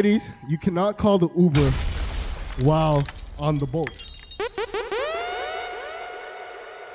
Ladies, 0.00 0.30
you 0.48 0.56
cannot 0.56 0.96
call 0.96 1.18
the 1.18 1.28
Uber 1.36 1.70
while 2.64 3.04
on 3.38 3.58
the 3.58 3.66
boat. 3.66 3.90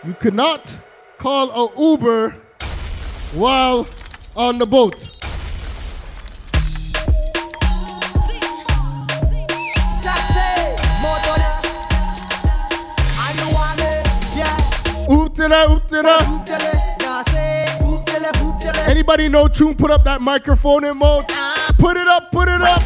You 0.04 0.16
cannot 0.16 0.76
call 1.20 1.52
a 1.52 1.80
Uber 1.80 2.32
while 3.36 3.86
on 4.36 4.58
the 4.58 4.66
boat. 4.66 4.96
taxi. 10.02 10.74
Motola. 11.04 11.62
And 13.22 13.40
you 13.40 13.50
want 13.54 13.82
it. 13.82 14.08
Yeah. 14.36 15.14
Oop 15.14 15.36
to 15.36 15.48
that, 15.48 15.70
oop 15.70 15.88
to 15.90 16.02
that. 16.02 16.22
Bootele. 16.22 17.02
Now 17.02 17.24
say. 17.26 17.68
Bootele, 17.82 18.32
bootele. 18.32 18.88
Anybody 18.88 19.30
know 19.30 19.48
tune? 19.48 19.76
Put 19.76 19.92
up 19.92 20.04
that 20.06 20.22
microphone 20.22 20.86
in 20.86 20.98
mode. 20.98 21.26
Put 21.78 21.98
it 21.98 22.08
up, 22.08 22.32
put 22.32 22.48
it 22.48 22.62
up. 22.62 22.82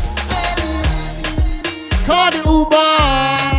The 2.30 2.42
Uber. 2.46 3.59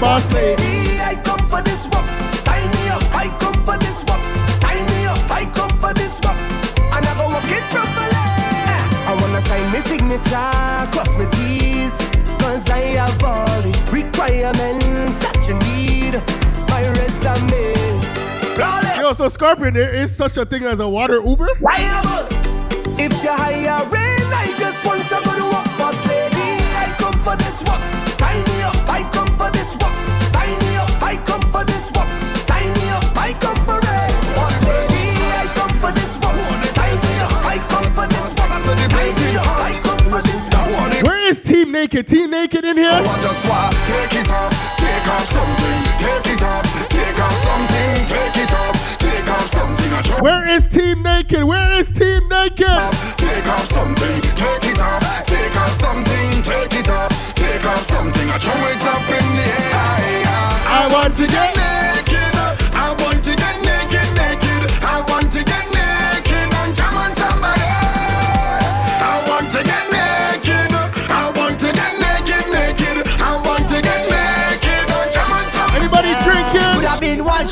Boss 0.00 0.26
lady, 0.34 1.00
I 1.00 1.14
come 1.24 1.38
for 1.48 1.62
this 1.62 1.86
work. 1.88 2.04
Sign 2.42 2.68
me 2.76 2.88
up. 2.90 3.02
I 3.14 3.28
come 3.38 3.54
for 3.64 3.78
this 3.78 4.04
work. 4.04 4.20
Sign 4.60 4.84
me 4.90 5.06
up. 5.06 5.18
I 5.30 5.46
come 5.54 5.70
for 5.78 5.94
this 5.94 6.20
work. 6.20 6.36
And 6.92 7.06
I 7.06 7.12
go 7.16 7.28
work 7.30 7.46
it 7.48 7.62
properly. 7.72 8.26
I 9.06 9.16
wanna 9.20 9.40
sign 9.40 9.64
my 9.72 9.80
signature, 9.80 10.52
cross 10.92 11.16
my 11.16 11.26
T's. 11.30 11.96
Cause 12.42 12.68
I 12.70 12.98
have 13.00 13.22
all 13.22 13.46
the 13.62 13.72
requirements 13.92 15.18
that 15.24 15.38
you 15.46 15.54
need. 15.72 16.20
My 16.68 16.82
resume. 16.98 17.64
Yo, 19.00 19.12
so 19.12 19.28
Scorpion, 19.28 19.74
there 19.74 19.94
is 19.94 20.14
such 20.14 20.36
a 20.36 20.44
thing 20.44 20.64
as 20.64 20.80
a 20.80 20.88
water 20.88 21.22
Uber? 21.22 21.48
If 22.98 23.22
you're 23.22 23.32
hiring, 23.32 24.26
I 24.42 24.54
just 24.58 24.84
want 24.86 25.02
to 25.02 25.14
go 25.24 25.34
to 25.34 25.44
work, 25.54 25.78
boss 25.78 26.08
lady. 26.08 26.60
I 26.76 26.94
come 26.98 27.14
for 27.22 27.36
this 27.36 27.62
work. 27.64 27.93
Naked? 41.84 42.08
Team 42.08 42.30
Naked 42.30 42.64
in 42.64 42.78
here? 42.78 42.88
I 42.88 43.20
just 43.20 43.46
want 43.46 43.74
take 43.84 44.16
it 44.16 44.30
off, 44.30 44.56
take 44.80 45.06
off 45.06 45.24
something, 45.28 45.80
take 46.00 46.32
it 46.32 46.42
off, 46.42 46.64
take 46.88 47.18
off 47.20 47.36
something, 47.44 47.92
take 48.08 48.36
it 48.40 48.52
off, 48.56 48.98
take 48.98 49.28
off 49.28 49.44
something. 49.52 50.24
Where 50.24 50.48
is 50.48 50.66
Team 50.66 51.02
Naked? 51.02 51.44
Where 51.44 51.74
is 51.74 51.88
Team 51.88 52.26
Naked? 52.30 52.80
take 53.20 53.46
off 53.52 53.66
something, 53.68 54.20
take 54.32 54.64
it 54.64 54.80
off, 54.80 55.26
take 55.26 55.56
off 55.60 55.74
something, 55.76 56.30
take 56.40 56.72
it 56.72 56.88
off, 56.88 57.34
take 57.34 57.66
off 57.66 57.82
something. 57.84 58.30
I 58.30 58.38
throw 58.38 58.64
it 58.64 58.82
up 58.88 59.04
in 59.04 59.26
the 59.36 59.44
air. 59.44 60.24
I 60.66 60.88
want 60.90 61.14
to 61.18 61.26
get 61.26 61.53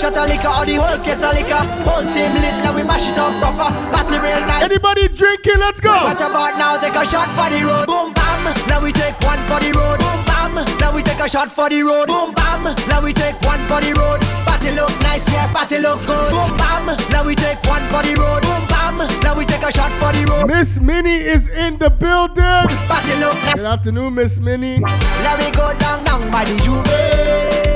shot 0.03 0.19
of 0.19 0.27
liquor 0.27 0.51
or 0.51 0.67
the 0.67 0.75
whole 0.83 0.99
case 1.07 1.23
of 1.23 1.31
liquor. 1.31 1.63
Whole 1.87 2.03
team 2.11 2.35
lit, 2.43 2.59
now 2.67 2.75
we 2.75 2.83
mash 2.83 3.07
it 3.07 3.19
up 3.19 3.31
proper. 3.39 3.71
Real 4.13 4.43
nice. 4.51 4.67
Anybody 4.67 5.09
drinking? 5.09 5.59
Let's 5.59 5.81
go. 5.81 5.95
What 5.95 6.19
about 6.19 6.59
now? 6.59 6.77
Take 6.77 6.99
a 6.99 7.07
shot 7.07 7.31
for 7.39 7.49
the 7.49 7.63
road. 7.63 7.87
Boom 7.87 8.13
bam. 8.13 8.43
Now 8.67 8.83
we 8.83 8.91
take 8.91 9.15
one 9.23 9.39
for 9.47 9.63
the 9.63 9.71
road. 9.73 9.99
Boom 10.03 10.21
bam. 10.27 10.55
Now 10.83 10.95
we 10.95 11.03
take 11.03 11.19
a 11.19 11.29
shot 11.29 11.51
for 11.51 11.71
the 11.71 11.83
road. 11.83 12.07
Boom 12.09 12.35
bam. 12.35 12.75
Now 12.91 13.01
we 13.03 13.13
take 13.15 13.39
one 13.47 13.63
for 13.71 13.81
the 13.81 13.95
road. 13.95 14.21
Party 14.45 14.71
look 14.75 14.93
nice, 15.01 15.25
yeah. 15.33 15.51
Party 15.55 15.79
look 15.79 16.03
good. 16.05 16.31
Boom 16.35 16.51
bam. 16.59 16.87
Now 17.11 17.25
we 17.25 17.35
take 17.35 17.63
one 17.65 17.83
for 17.89 18.03
the 18.03 18.15
road. 18.19 18.43
Boom 18.43 18.63
bam. 18.69 18.99
Now 19.23 19.39
we 19.39 19.47
take 19.47 19.63
a 19.63 19.73
shot 19.73 19.91
for 20.03 20.13
the 20.13 20.27
road. 20.29 20.47
Miss 20.47 20.81
Minnie 20.81 21.23
is 21.23 21.47
in 21.49 21.79
the 21.79 21.91
building. 21.91 22.69
Party 22.91 23.15
look. 23.23 23.39
Good 23.55 23.65
afternoon, 23.65 24.15
Miss 24.15 24.39
Minnie. 24.39 24.81
Now 24.81 25.39
we 25.39 25.51
go 25.55 25.73
down 25.79 26.05
down 26.05 26.31
by 26.31 26.45
the 26.45 26.57
juve. 26.61 27.72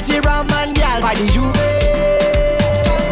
Plenty 0.00 0.20
rum 0.24 0.48
and 0.64 0.72
gal 0.74 0.96
by 1.02 1.12
the 1.12 1.28
juve. 1.28 1.52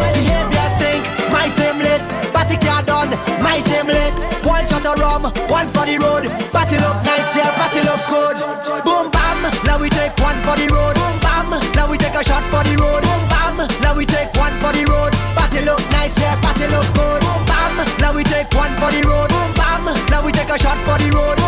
Behavior 0.09 0.69
stink, 0.73 1.05
my 1.29 1.45
team 1.53 1.77
lit. 1.85 2.01
Party 2.33 2.57
car 2.65 2.81
done, 2.81 3.13
my 3.45 3.61
team 3.61 3.85
lit. 3.85 4.09
One 4.41 4.65
shot 4.65 4.81
of 4.89 4.97
rum, 4.97 5.29
one 5.53 5.69
for 5.69 5.85
the 5.85 6.01
road. 6.01 6.25
Party 6.49 6.81
look 6.81 6.97
nice, 7.05 7.29
yeah, 7.37 7.53
party 7.53 7.85
look 7.85 8.01
good. 8.09 8.41
Boom 8.81 9.05
bam, 9.13 9.37
now 9.69 9.77
we 9.77 9.93
take 9.93 10.17
one 10.17 10.33
for 10.41 10.57
the 10.57 10.65
road. 10.65 10.97
Boom 10.97 11.13
bam, 11.21 11.61
now 11.77 11.85
we 11.85 11.95
take 12.01 12.17
a 12.17 12.25
shot 12.25 12.41
for 12.49 12.65
the 12.65 12.73
road. 12.81 13.05
Boom 13.05 13.21
bam, 13.29 13.69
now 13.85 13.93
we 13.93 14.09
take 14.09 14.33
one 14.33 14.57
for 14.57 14.73
the 14.73 14.81
road. 14.89 15.13
Party 15.37 15.61
look 15.61 15.85
nice, 15.93 16.17
yeah, 16.17 16.41
party 16.41 16.65
look 16.73 16.89
good. 16.97 17.21
Boom 17.21 17.45
bam, 17.45 17.85
now 18.01 18.17
we 18.17 18.25
take 18.25 18.49
one 18.57 18.73
for 18.81 18.89
the 18.89 19.05
road. 19.05 19.29
Boom 19.29 19.53
bam, 19.53 19.85
now 20.09 20.25
we 20.25 20.33
take 20.33 20.49
a 20.49 20.57
shot 20.57 20.81
for 20.89 20.97
the 20.97 21.13
road. 21.13 21.38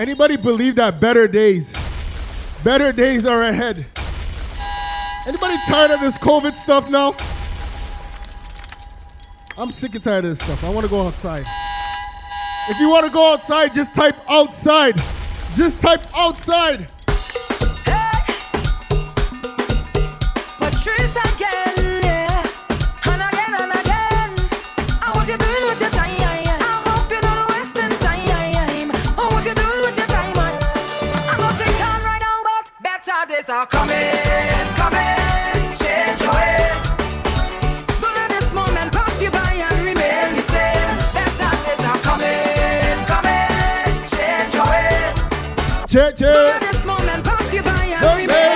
Anybody 0.00 0.36
believe 0.38 0.76
that 0.76 0.98
better 0.98 1.28
days, 1.28 1.74
better 2.64 2.90
days 2.90 3.26
are 3.26 3.42
ahead? 3.42 3.84
Anybody 5.26 5.56
tired 5.68 5.90
of 5.90 6.00
this 6.00 6.16
COVID 6.16 6.54
stuff 6.54 6.88
now? 6.88 7.08
I'm 9.62 9.70
sick 9.70 9.94
and 9.94 10.02
tired 10.02 10.24
of 10.24 10.30
this 10.30 10.38
stuff. 10.38 10.64
I 10.64 10.70
want 10.70 10.86
to 10.86 10.90
go 10.90 11.06
outside. 11.06 11.44
If 12.70 12.80
you 12.80 12.88
want 12.88 13.04
to 13.04 13.12
go 13.12 13.34
outside, 13.34 13.74
just 13.74 13.94
type 13.94 14.16
outside. 14.26 14.96
Just 15.54 15.82
type 15.82 16.00
outside. 16.16 16.88
Patrice 20.56 21.14
again, 21.14 21.29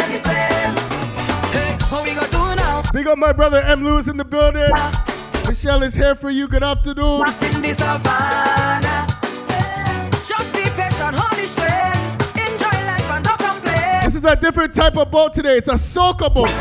the 0.06 0.18
same. 0.22 0.76
Hey, 1.50 1.76
what 1.90 2.04
we 2.04 2.14
gonna 2.14 2.30
do 2.30 2.54
now? 2.54 2.82
Big 2.92 3.08
up 3.08 3.18
my 3.18 3.32
brother 3.32 3.60
M. 3.62 3.84
Lewis 3.84 4.06
in 4.06 4.16
the 4.16 4.24
building. 4.24 4.70
Michelle 5.48 5.82
is 5.82 5.94
here 5.94 6.14
for 6.14 6.30
you. 6.30 6.46
Good 6.46 6.62
afternoon. 6.62 7.22
in 7.22 7.60
the 7.60 7.74
savannah. 7.74 9.06
Just 10.22 10.52
be 10.52 10.62
patient, 10.80 11.16
hold 11.16 11.36
the 11.36 11.44
strength. 11.44 12.36
Enjoy 12.38 12.78
life 12.86 13.10
and 13.10 13.24
don't 13.24 13.38
complain. 13.38 14.04
This 14.04 14.14
is 14.14 14.22
a 14.22 14.36
different 14.36 14.72
type 14.72 14.96
of 14.96 15.10
boat 15.10 15.34
today. 15.34 15.56
It's 15.56 15.66
a 15.66 15.72
soca 15.72 16.32
boat. 16.32 16.52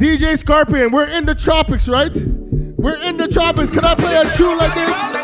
DJ 0.00 0.38
Scorpion, 0.38 0.92
we're 0.92 1.08
in 1.08 1.26
the 1.26 1.34
tropics, 1.34 1.86
right? 1.86 2.16
We're 2.16 3.02
in 3.02 3.18
the 3.18 3.28
tropics. 3.28 3.68
Can 3.68 3.84
I 3.84 3.94
play 3.94 4.16
a 4.16 4.24
tune 4.34 4.56
like 4.56 4.72
this? 4.72 5.19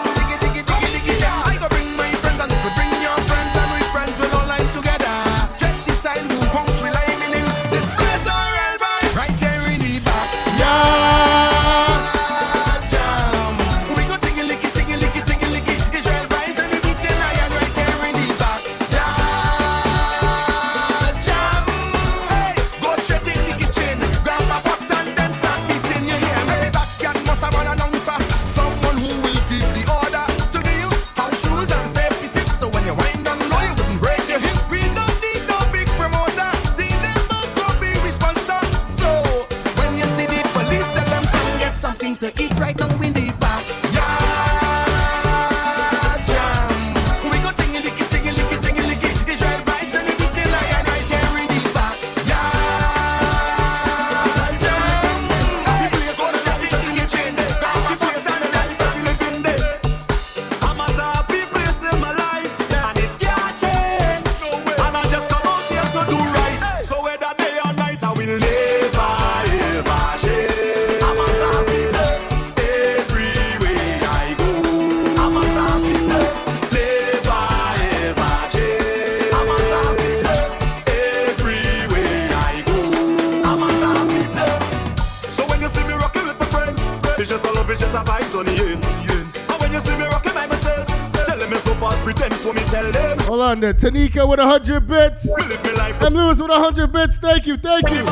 Tanika 93.72 94.28
with 94.28 94.38
100 94.38 94.86
bits. 94.86 95.24
live 95.26 95.64
me 95.64 95.72
life. 95.72 96.02
M. 96.02 96.14
Lewis 96.14 96.40
with 96.40 96.50
100 96.50 96.92
bits. 96.92 97.16
Thank 97.16 97.46
you, 97.46 97.56
thank 97.56 97.90
you. 97.90 98.04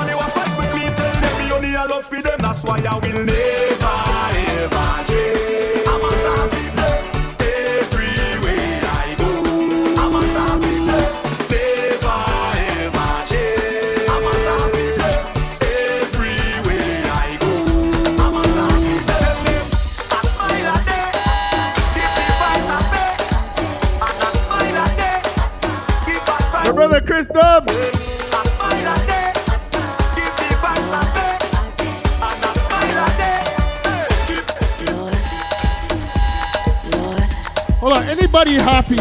Anybody 38.55 38.71
happy? 38.71 38.99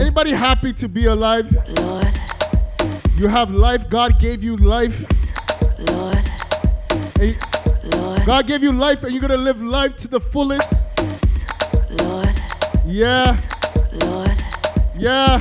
Anybody 0.00 0.30
happy 0.32 0.72
to 0.72 0.88
be 0.88 1.04
alive? 1.06 1.48
You 3.20 3.28
have 3.28 3.52
life. 3.52 3.88
God 3.88 4.18
gave 4.18 4.42
you 4.42 4.56
life. 4.56 4.92
God 8.26 8.46
gave 8.48 8.64
you 8.64 8.72
life, 8.72 9.04
and 9.04 9.12
you're 9.12 9.20
gonna 9.20 9.36
live 9.36 9.62
life 9.62 9.96
to 9.98 10.08
the 10.08 10.18
fullest. 10.18 10.72
Yeah. 12.86 13.32
Yeah. 14.98 15.40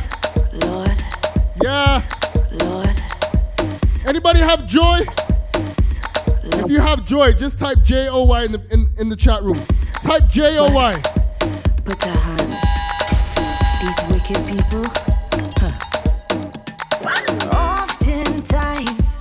Yeah. 1.64 2.00
Anybody 4.06 4.40
have 4.42 4.68
joy? 4.68 5.00
If 5.64 6.70
you 6.70 6.80
have 6.80 7.06
joy, 7.08 7.34
just 7.34 7.58
type 7.58 7.82
J 7.84 8.08
O 8.10 8.22
Y 8.26 8.44
in 8.44 8.52
the 8.52 8.62
in, 8.70 8.94
in 9.00 9.10
the 9.10 9.16
chat 9.16 9.42
room. 9.42 9.58
Type 9.58 10.30
J 10.30 10.60
O 10.60 10.72
Y. 10.72 11.02
Put 11.92 12.06
a 12.06 12.10
hand. 12.10 12.52
These 13.82 14.00
wicked 14.08 14.40
people. 14.48 14.86
Huh. 15.60 15.76
Oftentimes, 17.52 19.18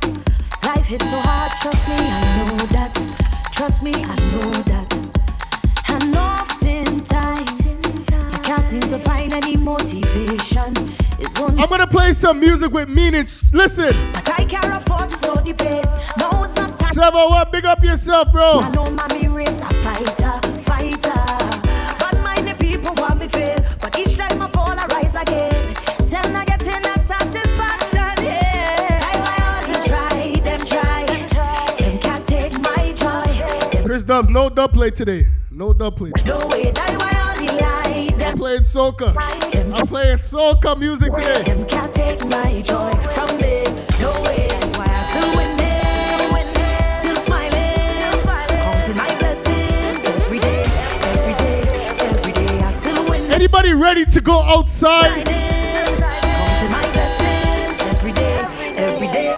life 0.63 0.87
hits 0.87 1.11
so 1.11 1.19
hard. 1.19 1.51
Trust 1.61 1.89
me, 1.89 1.97
I 1.99 2.23
know 2.39 2.67
that. 2.67 2.95
Trust 3.51 3.83
me, 3.83 3.93
I 3.93 4.15
know 4.31 4.51
that. 4.71 4.89
And 5.89 6.17
oftentimes, 6.17 7.81
you 7.83 8.41
can't 8.45 8.63
seem 8.63 8.83
to 8.83 9.01
find 9.01 9.33
any 9.33 9.57
motivation. 9.57 10.73
I'm 11.59 11.69
gonna 11.69 11.89
play 11.89 12.15
some 12.15 12.39
music 12.39 12.71
with 12.71 12.89
meaning. 12.89 13.27
Listen, 13.53 13.97
but 14.13 14.31
I 14.39 14.45
can't 14.45 14.77
afford 14.77 15.09
to 15.09 15.17
slow 15.17 15.35
the 15.35 15.55
pace. 15.55 16.17
No, 16.17 16.45
it's 16.45 16.55
not 16.55 16.79
time. 16.79 16.95
701, 16.95 17.49
big 17.51 17.65
up 17.65 17.83
yourself, 17.83 18.31
bro. 18.31 18.61
I 18.61 18.71
know 18.71 18.89
mommy 18.91 19.27
race 19.27 19.61
a 19.61 19.75
fighter, 19.83 20.07
fighter. 20.13 20.40
Dubs, 34.11 34.29
no 34.29 34.49
dub 34.51 34.73
play 34.73 34.91
today. 34.91 35.29
No 35.53 35.73
dub 35.73 35.97
play. 35.97 36.11
no 36.27 36.37
way, 36.49 36.73
die 36.73 36.97
why 36.97 37.13
all 37.15 37.37
the 37.37 37.47
lie. 37.63 38.27
I'm 38.27 38.37
playing 38.37 38.63
soca. 38.63 39.15
I'm 39.73 39.87
playing 39.87 40.19
soca 40.19 40.77
music 40.77 41.13
today. 41.15 41.45
can't 41.69 41.95
take 41.95 42.27
my 42.27 42.61
joy 42.61 42.91
from 43.15 43.37
me. 43.37 43.63
No 44.03 44.11
way, 44.27 44.49
that's 44.51 44.77
why 44.77 44.89
I 44.89 45.03
still 45.13 45.31
winning. 45.37 46.51
Still 46.99 47.19
smiling. 47.23 48.11
Counting 48.59 48.97
my 48.97 49.15
blessings 49.21 50.05
every 50.05 50.41
day, 50.41 50.65
every 51.15 51.35
day, 51.45 51.61
every 52.01 52.33
day. 52.33 52.59
I 52.65 52.73
still 52.73 53.09
win. 53.09 53.31
Anybody 53.31 53.75
ready 53.75 54.05
to 54.07 54.21
go 54.21 54.43
outside? 54.43 55.25
Counting 55.25 56.73
my 56.73 56.83
blessings 56.95 57.81
every 57.95 58.11
day, 58.11 58.75
every 58.75 59.07
day. 59.07 59.37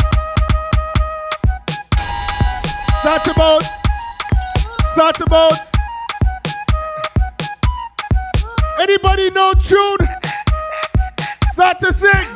Start 3.02 3.26
your 3.26 3.34
Start 4.92 5.18
your 5.18 5.26
boat. 5.26 5.54
Anybody 8.78 9.30
know 9.30 9.54
tune? 9.54 9.96
Start 11.52 11.80
to 11.80 11.92
sing. 11.94 12.28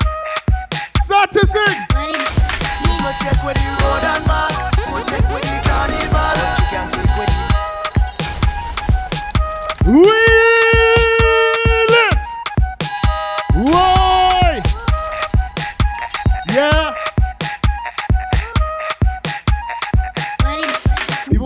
Start 1.04 1.32
to 1.32 1.46
sing. 1.46 1.86
The 9.84 9.92
the 9.92 10.25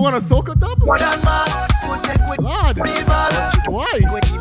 want 0.00 0.16
a 0.16 0.20
soca 0.20 0.58
dub? 0.58 0.82
road 0.82 1.02
and 1.02 1.24
mass. 1.24 1.66
Go 1.84 2.00
check 2.00 2.28
with 2.28 2.40
Lord. 2.40 2.78
Why? 3.66 4.39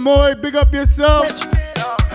Tamoy, 0.00 0.40
big 0.40 0.56
up 0.56 0.72
yourself. 0.72 1.28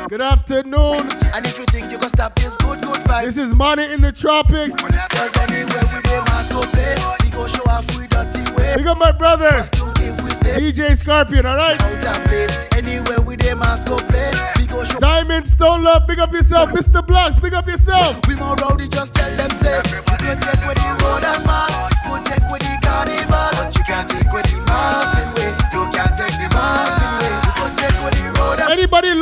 Good 0.10 0.20
afternoon. 0.22 1.02
And 1.36 1.46
if 1.46 1.60
you 1.60 1.66
think 1.66 1.92
you 1.92 2.00
can 2.00 2.10
stop 2.10 2.34
this 2.34 2.58
good, 2.58 2.82
good 2.82 3.00
vibe, 3.02 3.26
This 3.26 3.38
is 3.38 3.54
Money 3.54 3.94
in 3.94 4.02
the 4.02 4.12
Tropics. 4.12 4.76
cause 4.76 5.38
anywhere 5.46 5.86
we 5.94 6.02
dey 6.02 6.20
mask 6.26 6.52
go 6.52 6.62
play, 6.62 6.96
we 7.22 7.30
go 7.30 7.46
show 7.46 7.62
dirty 8.08 8.42
way. 8.56 8.74
Big 8.76 8.88
up 8.88 8.98
my 8.98 9.12
brother, 9.12 9.52
Costumes 9.52 9.94
give 9.94 10.18
we 10.24 10.32
DJ 10.32 10.98
Scorpion, 10.98 11.46
alright? 11.46 11.80
out 11.80 12.18
of 12.18 12.24
place. 12.24 12.68
Anywhere 12.76 13.22
we 13.22 13.36
mask 13.54 13.88
go 13.88 13.98
play, 13.98 14.32
we 14.58 14.66
go 14.66 14.84
show. 14.84 14.98
Diamond 15.00 15.48
Stone 15.48 15.84
Love, 15.84 16.08
big 16.08 16.18
up 16.18 16.34
yourself. 16.34 16.72
Mr. 16.72 17.06
Blocks, 17.06 17.40
big 17.40 17.54
up 17.54 17.68
yourself. 17.68 18.20
We 18.28 18.36
more 18.36 18.56
rowdy, 18.56 18.88
just 18.88 19.14
tell 19.14 19.30
them 19.38 19.52
say, 19.52 19.78
you 20.26 20.34
take 20.42 20.66
road 20.66 21.24
and 21.24 21.46
mask, 21.46 21.95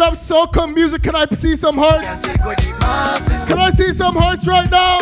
love 0.03 0.17
soca 0.17 0.73
music? 0.73 1.01
Can 1.01 1.15
I 1.15 1.25
see 1.27 1.55
some 1.55 1.77
hearts? 1.77 2.09
can't 2.09 2.23
take 2.23 2.45
with 2.45 2.57
the 2.57 2.71
massing 2.81 3.39
way. 3.39 3.47
Can 3.47 3.57
I 3.57 3.71
see 3.71 3.93
some 3.93 4.15
hearts 4.15 4.45
right 4.45 4.69
now? 4.69 4.97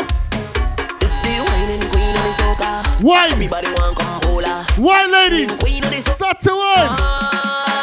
It's 1.02 1.18
the 1.26 1.34
whining 1.46 1.84
queen 1.90 2.16
of 2.20 2.24
the 2.28 2.34
soca. 2.40 3.04
Wine, 3.04 3.32
Everybody 3.32 3.68
want 3.72 3.98
come 3.98 4.84
wine, 4.84 5.12
ladies. 5.12 5.56
Queen 5.56 5.84
of 5.84 5.90
the 5.90 5.96
soca. 5.96 6.14
Start 6.14 6.40
to 6.42 6.50
wine. 6.50 6.90
Ah. 7.00 7.81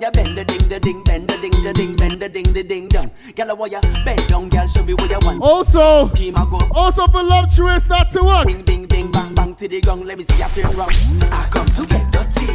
You 0.00 0.10
bend 0.12 0.38
the 0.38 0.44
ding, 0.44 0.68
the 0.68 0.78
ding, 0.78 1.02
bend 1.02 1.28
the 1.28 1.36
ding, 1.38 1.62
the 1.64 1.72
ding, 1.72 1.96
bend 1.96 2.20
the 2.22 2.28
ding, 2.28 2.52
the 2.52 2.62
ding, 2.62 2.88
down. 2.88 3.10
Girl, 3.34 3.56
want 3.56 3.72
you 3.72 3.80
bend 4.04 4.28
down, 4.28 4.48
girl, 4.48 4.66
show 4.68 4.84
me 4.84 4.94
what 4.94 5.10
you 5.10 5.18
want. 5.22 5.42
Also, 5.42 6.08
Team, 6.10 6.36
I 6.36 6.46
go 6.48 6.60
also 6.72 7.06
voluptuous, 7.08 7.88
not 7.88 8.10
to 8.12 8.22
what? 8.22 8.46
bing, 8.46 8.62
bing, 8.62 8.86
bing, 8.86 9.10
bang, 9.10 9.34
bang 9.34 9.54
to 9.56 9.66
the 9.66 9.80
ground. 9.80 10.06
Let 10.06 10.18
me 10.18 10.24
see 10.24 10.38
you 10.40 10.48
turn 10.62 10.76
round. 10.76 10.92
I 11.32 11.48
come 11.50 11.66
to 11.66 11.86
get 11.86 12.12
dirty. 12.12 12.46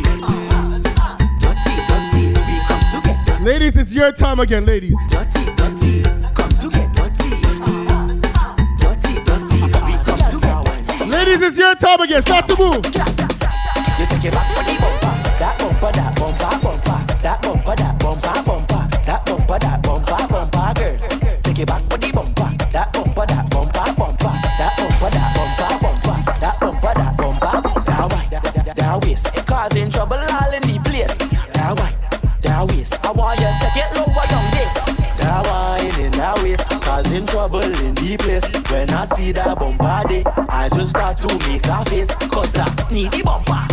Dirty, 1.44 1.76
dirty. 1.90 2.32
We 2.32 2.56
come 2.66 2.84
to 2.92 3.02
get 3.04 3.26
dirty. 3.28 3.44
Ladies, 3.44 3.76
it's 3.76 3.92
your 3.94 4.14
time 4.14 4.40
again, 4.40 4.66
ladies. 4.66 4.98
Dirty, 5.10 5.44
dirty. 5.56 6.04
Come 6.34 6.50
to 6.50 6.70
get 6.70 6.94
dirty. 6.96 7.30
Dirty, 8.80 9.14
dirty. 9.26 9.60
We 9.60 9.96
come 10.06 10.32
to 10.32 10.40
get 10.40 10.88
dirty. 10.88 11.12
Ladies, 11.12 11.42
it's 11.42 11.58
your 11.58 11.76
time 11.76 12.00
again. 12.00 12.22
Start 12.22 12.48
to 12.48 12.56
move. 12.58 13.33
Start 40.94 41.18
to 41.18 41.28
make 41.50 41.66
a 41.66 41.86
face, 41.86 42.14
cause 42.30 42.56
I 42.56 42.70
need 42.94 43.10
the 43.12 43.24
bumper. 43.26 43.66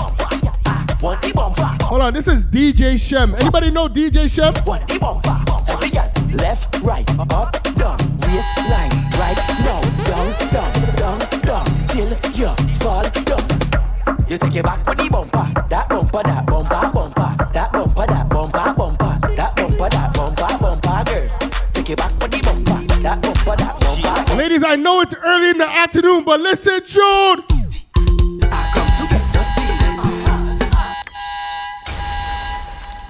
Want 1.04 1.20
the 1.20 1.32
bumper, 1.34 1.84
Hold 1.84 2.00
on, 2.00 2.14
this 2.14 2.26
is 2.26 2.44
DJ 2.44 2.98
Shem. 2.98 3.34
Anybody 3.34 3.70
know 3.70 3.88
DJ 3.88 4.24
Shem? 4.24 4.54
want 4.64 4.88
the 4.88 4.98
bumper. 4.98 5.36
Every 5.68 5.90
girl, 5.90 6.10
left, 6.40 6.80
right, 6.80 7.04
up, 7.20 7.52
down, 7.76 7.98
waistline, 8.24 8.92
right 9.20 9.36
now, 9.68 9.80
down, 10.08 10.28
down, 10.48 10.72
down, 10.96 11.18
down, 11.44 11.66
till 11.92 12.08
you 12.32 12.48
fall 12.80 13.04
down. 13.28 13.44
You 14.26 14.38
take 14.38 14.56
it 14.56 14.64
back 14.64 14.82
for 14.82 14.94
the 14.94 15.06
bumper, 15.10 15.44
that 15.68 15.89
I 24.64 24.76
know 24.76 25.00
it's 25.00 25.14
early 25.14 25.50
in 25.50 25.58
the 25.58 25.66
afternoon, 25.66 26.24
but 26.24 26.40
listen, 26.40 26.80
Jude. 26.84 27.44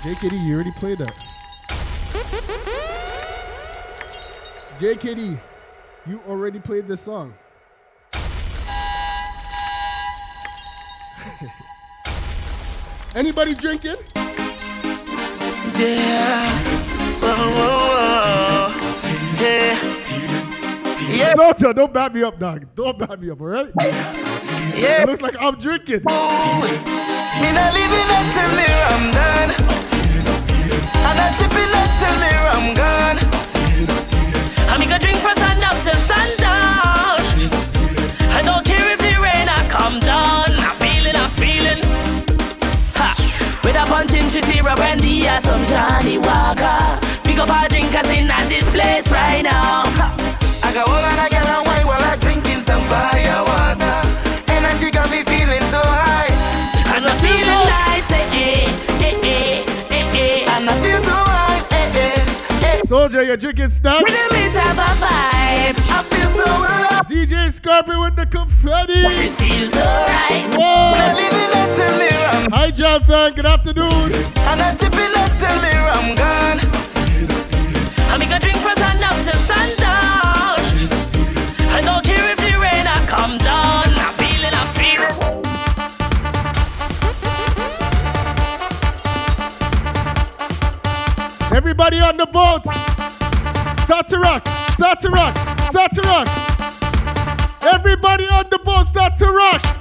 JKD, 0.02 0.44
you 0.44 0.54
already 0.54 0.70
played 0.72 0.98
that. 0.98 1.12
JKD, 4.78 5.40
you 6.06 6.20
already 6.28 6.58
played 6.58 6.88
this 6.88 7.02
song. 7.02 7.34
Anybody 13.14 13.54
drinking? 13.54 13.96
Yeah. 15.76 16.48
Whoa, 17.20 17.34
whoa, 17.56 17.88
whoa. 17.90 18.68
Yeah. 19.42 19.89
Yeah. 21.10 21.34
Socha, 21.34 21.74
don't 21.74 21.92
back 21.92 22.14
me 22.14 22.22
up, 22.22 22.38
dog. 22.38 22.66
Don't 22.74 22.98
back 22.98 23.18
me 23.20 23.30
up, 23.30 23.40
all 23.40 23.46
right? 23.48 23.70
Yeah. 24.76 25.02
It 25.02 25.08
looks 25.08 25.20
like 25.20 25.36
I'm 25.40 25.56
drinking. 25.58 26.02
Me 26.04 27.48
not 27.52 27.72
living 27.74 28.10
until 28.16 28.50
I'm 28.90 29.10
done. 29.10 29.50
And 31.02 31.18
I'm 31.18 31.32
sipping 31.34 31.72
until 31.72 32.14
me 32.20 32.30
I'm 32.54 32.74
gone. 32.74 33.18
I'm 34.70 34.80
gonna 34.80 34.98
drink 34.98 35.18
from 35.18 35.36
sun 35.36 35.62
up 35.62 35.76
to 35.84 35.94
sundown. 35.96 37.20
I 38.30 38.42
don't 38.44 38.64
care 38.64 38.92
if 38.92 38.98
the 39.00 39.20
rain 39.20 39.48
I 39.48 39.66
come 39.68 40.00
down. 40.00 40.46
I'm 40.48 40.76
feeling, 40.76 41.16
I'm 41.16 41.30
feeling. 41.30 41.82
Ha! 42.94 43.60
With 43.64 43.76
a 43.76 43.84
punch 43.86 44.12
in 44.12 44.26
Shizira 44.26 44.76
Brandy 44.76 45.28
or 45.28 45.40
some 45.40 45.64
Johnnie 45.66 46.18
Walker. 46.18 47.00
Pick 47.24 47.38
up 47.38 47.50
our 47.50 47.68
drinkers 47.68 48.08
in 48.16 48.30
at 48.30 48.48
this 48.48 48.68
place 48.70 49.10
right 49.10 49.42
now. 49.42 49.84
Ha! 49.86 50.29
I 50.70 50.72
got 50.72 50.86
all 50.86 50.94
of 50.94 51.02
that 51.02 51.30
girl 51.34 51.50
and 51.50 51.66
wine 51.66 51.82
while 51.82 51.98
I'm 51.98 52.14
drinking 52.22 52.62
some 52.62 52.78
fire 52.86 53.42
water. 53.42 53.98
Energy 54.54 54.94
got 54.94 55.10
me 55.10 55.26
feeling 55.26 55.66
so 55.66 55.82
high. 55.82 56.30
And 56.94 57.10
I'm 57.10 57.18
feeling 57.18 57.66
nice, 57.66 58.06
eh 58.14 58.38
eh 58.38 58.70
eh, 59.02 59.18
eh, 59.18 59.66
eh, 59.90 60.46
eh. 60.46 60.54
And 60.54 60.70
I 60.70 60.74
feel 60.78 61.02
so 61.02 61.10
high. 61.10 61.50
Soldier, 62.86 63.22
you're 63.24 63.36
drinking 63.36 63.70
stuff. 63.70 64.02
Rhythm 64.06 64.36
is 64.38 64.54
have 64.54 64.78
a 64.78 64.86
vibe. 65.02 65.74
I 65.90 66.06
feel 66.06 66.30
so 66.38 66.46
alive. 66.46 67.06
DJ 67.10 67.50
Scorpion 67.52 67.98
with 68.00 68.14
the 68.14 68.26
confetti. 68.26 68.94
It 69.10 69.34
feels 69.42 69.74
alright. 69.74 70.54
Whoa. 70.54 70.94
I'm 70.94 71.18
living 71.18 71.50
until 71.50 71.98
me 71.98 72.10
I'm 72.14 72.50
Hi, 72.52 72.70
Jam 72.70 73.02
fan. 73.02 73.34
Good 73.34 73.46
afternoon. 73.46 73.90
And 73.90 74.62
I'm 74.62 74.76
chipping 74.78 75.14
until 75.18 75.56
me 75.66 75.70
I'm 75.74 76.14
gone. 76.14 76.60
I'm 78.10 78.20
gonna 78.20 78.38
drink 78.38 78.58
from 78.58 78.76
sun 78.76 79.02
up 79.02 79.14
Everybody 91.52 92.00
on 92.00 92.16
the 92.16 92.26
boat. 92.26 92.62
Start 93.84 94.08
to 94.08 94.18
rock. 94.18 94.46
Start 94.74 95.00
to 95.00 95.10
rock. 95.10 95.36
Start 95.70 95.92
to 95.94 96.00
rock. 96.02 96.28
Everybody 97.62 98.26
on 98.28 98.46
the 98.50 98.58
boat, 98.58 98.86
start 98.88 99.18
to 99.18 99.30
rock. 99.30 99.79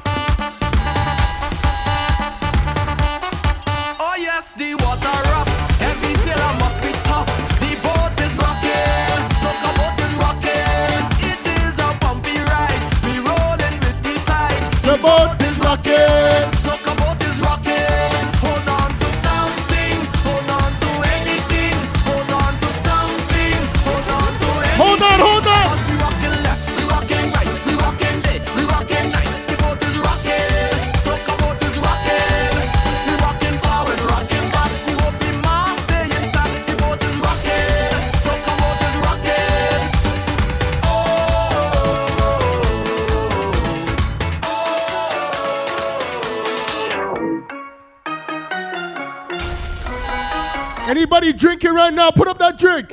Drinking 51.60 51.76
right 51.76 51.94
now? 51.94 52.12
Put 52.12 52.28
up 52.28 52.38
that 52.40 52.58
drink. 52.58 52.90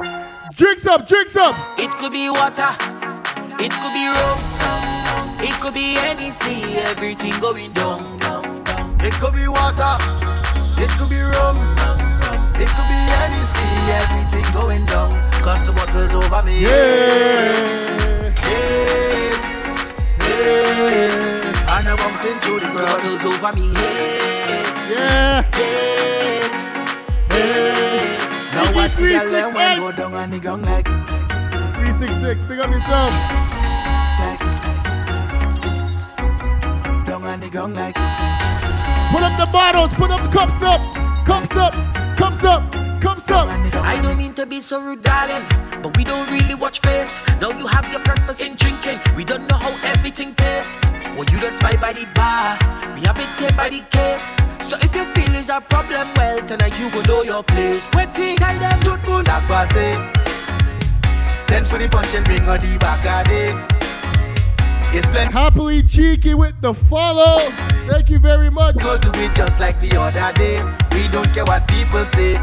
Drinks 0.55 0.87
up, 0.87 1.07
drinks 1.07 1.37
up. 1.37 1.55
It 1.79 1.91
could 1.99 2.13
be 2.13 2.29
water, 2.31 2.75
it 3.63 3.71
could 3.71 3.95
be 3.95 4.07
rum, 4.11 4.39
it 5.41 5.55
could 5.61 5.75
be 5.75 5.97
anything. 5.99 6.65
everything 6.87 7.39
going 7.41 7.73
down, 7.73 8.19
down, 8.19 8.65
down. 8.65 8.99
It 9.01 9.13
could 9.15 9.35
be 9.35 9.47
water, 9.47 9.97
it 10.83 10.91
could 10.99 11.11
be 11.11 11.21
rum, 11.21 11.57
it 12.57 12.69
could 12.75 12.89
be 12.91 13.01
anything. 13.23 13.77
everything 14.03 14.47
going 14.55 14.85
down. 14.87 15.11
Cause 15.43 15.63
the 15.65 15.73
water's 15.73 16.13
over 16.15 16.43
me. 16.43 16.63
Yeah. 16.63 18.33
Yeah. 18.43 19.35
Yeah. 20.27 21.79
And 21.79 21.89
I'm 21.89 21.97
bouncing 21.97 22.41
through 22.41 22.61
the 22.61 22.67
crowd. 22.75 23.01
Bottles 23.01 23.25
over 23.25 23.53
me 23.53 23.75
head, 23.75 24.67
Yeah. 24.91 25.43
head, 25.55 26.51
head. 27.31 27.76
Now 28.77 28.83
watch 28.83 28.95
the 28.97 29.09
girl 29.09 29.33
them 29.33 29.55
when 29.55 29.79
go 29.79 29.93
down 29.93 30.13
on 30.13 30.31
the 30.31 30.39
gong 30.39 30.61
like, 30.61 30.85
366. 30.85 32.43
Pick 32.43 32.59
up 32.59 32.71
yourself. 32.71 33.11
like. 34.21 34.39
Down 37.07 37.25
on 37.25 37.41
the 37.41 37.49
gong 37.49 37.73
like. 37.73 37.95
Put 37.95 39.23
up 39.23 39.35
the 39.39 39.49
bottles. 39.51 39.95
Put 39.95 40.11
up 40.11 40.21
the 40.21 40.29
cups 40.29 40.63
up. 40.63 40.83
Cups 41.25 41.57
up. 41.57 41.73
Cups 42.19 42.45
up. 42.45 42.71
Cups 43.01 43.31
up. 43.31 43.49
I 43.83 43.99
don't 44.03 44.19
mean 44.19 44.35
to 44.35 44.45
be 44.45 44.61
so 44.61 44.83
rude, 44.83 45.03
darling, 45.03 45.43
but 45.83 45.97
we 45.97 46.05
don't 46.05 46.31
really 46.31 46.55
watch 46.55 46.81
face. 46.81 47.25
Now 47.41 47.51
you 47.57 47.67
have 47.67 47.91
your 47.91 48.01
purpose 48.01 48.43
in 48.43 48.57
drinking. 48.57 48.99
We 49.17 49.25
don't 49.25 49.49
know 49.49 49.57
how 49.57 49.73
everything 49.85 50.35
tastes. 50.35 50.85
Well, 51.17 51.25
you 51.33 51.41
don't 51.41 51.55
spy 51.55 51.77
by 51.81 51.95
the 51.95 52.05
bar. 52.15 52.59
We 52.95 53.01
have 53.07 53.19
it 53.19 53.41
here 53.41 53.57
by 53.57 53.71
the 53.71 53.81
case. 53.89 54.37
So 54.61 54.77
if 54.83 54.95
your 54.95 55.07
feelings 55.15 55.45
is 55.45 55.49
a 55.49 55.63
problem, 55.63 56.09
you 56.87 56.93
go 56.93 57.03
know 57.03 57.23
your 57.23 57.43
place. 57.43 57.91
over 59.57 59.73
say. 59.73 59.93
Send 61.47 61.67
for 61.67 61.79
the 61.79 61.89
punch 61.91 62.15
and 62.15 62.25
bring 62.25 62.43
her 62.43 62.59
the 62.59 62.77
back 62.79 63.05
a 63.05 63.29
day. 63.29 63.51
It's 64.97 65.07
plenty. 65.07 65.33
Happily 65.33 65.83
cheeky 65.83 66.35
with 66.35 66.61
the 66.61 66.75
follow. 66.75 67.41
Thank 67.89 68.11
you 68.11 68.19
very 68.19 68.51
much. 68.51 68.77
Go 68.77 68.99
do 68.99 69.11
it 69.15 69.35
just 69.35 69.61
like 69.61 69.81
the 69.81 69.97
other 69.97 70.33
day. 70.35 70.63
We 70.95 71.09
don't 71.09 71.29
care 71.33 71.45
what 71.45 71.67
people 71.69 72.05
say. 72.05 72.35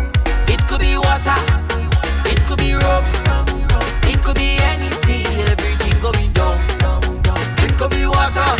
It 0.47 0.61
could 0.67 0.81
be 0.81 0.97
water, 0.97 1.39
it 2.29 2.39
could 2.47 2.59
be 2.59 2.73
rum, 2.73 3.05
it 4.03 4.21
could 4.21 4.35
be 4.35 4.57
anything. 4.59 5.25
Everything 5.47 6.01
going 6.01 6.31
down, 6.33 6.59
down, 6.79 7.01
down. 7.21 7.39
It 7.63 7.77
could 7.77 7.91
be 7.91 8.05
water, 8.05 8.51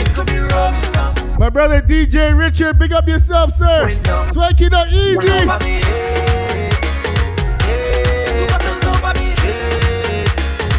it 0.00 0.14
could 0.14 0.26
be 0.26 0.38
rum. 0.38 0.91
My 1.42 1.50
brother 1.50 1.82
DJ 1.82 2.38
Richard, 2.38 2.78
big 2.78 2.92
up 2.92 3.08
yourself, 3.08 3.52
sir. 3.52 3.92
Swanky 4.30 4.68
not 4.68 4.86
easy. 4.92 5.16
Over 5.18 5.58
me, 5.66 5.82
hey, 5.82 6.70
hey. 7.66 8.46
Two 8.46 8.52
bottles 8.54 8.86
over 8.86 9.12
me, 9.18 9.34
hey. 9.42 10.22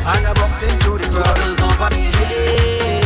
And 0.07 0.23
a 0.23 0.33
box 0.39 0.63
into 0.63 0.95
the 0.95 1.03
crowd. 1.11 1.35
Two 1.35 1.51
bottles 1.51 1.59
over 1.67 1.89
me, 1.91 2.07
hey. 2.15 3.03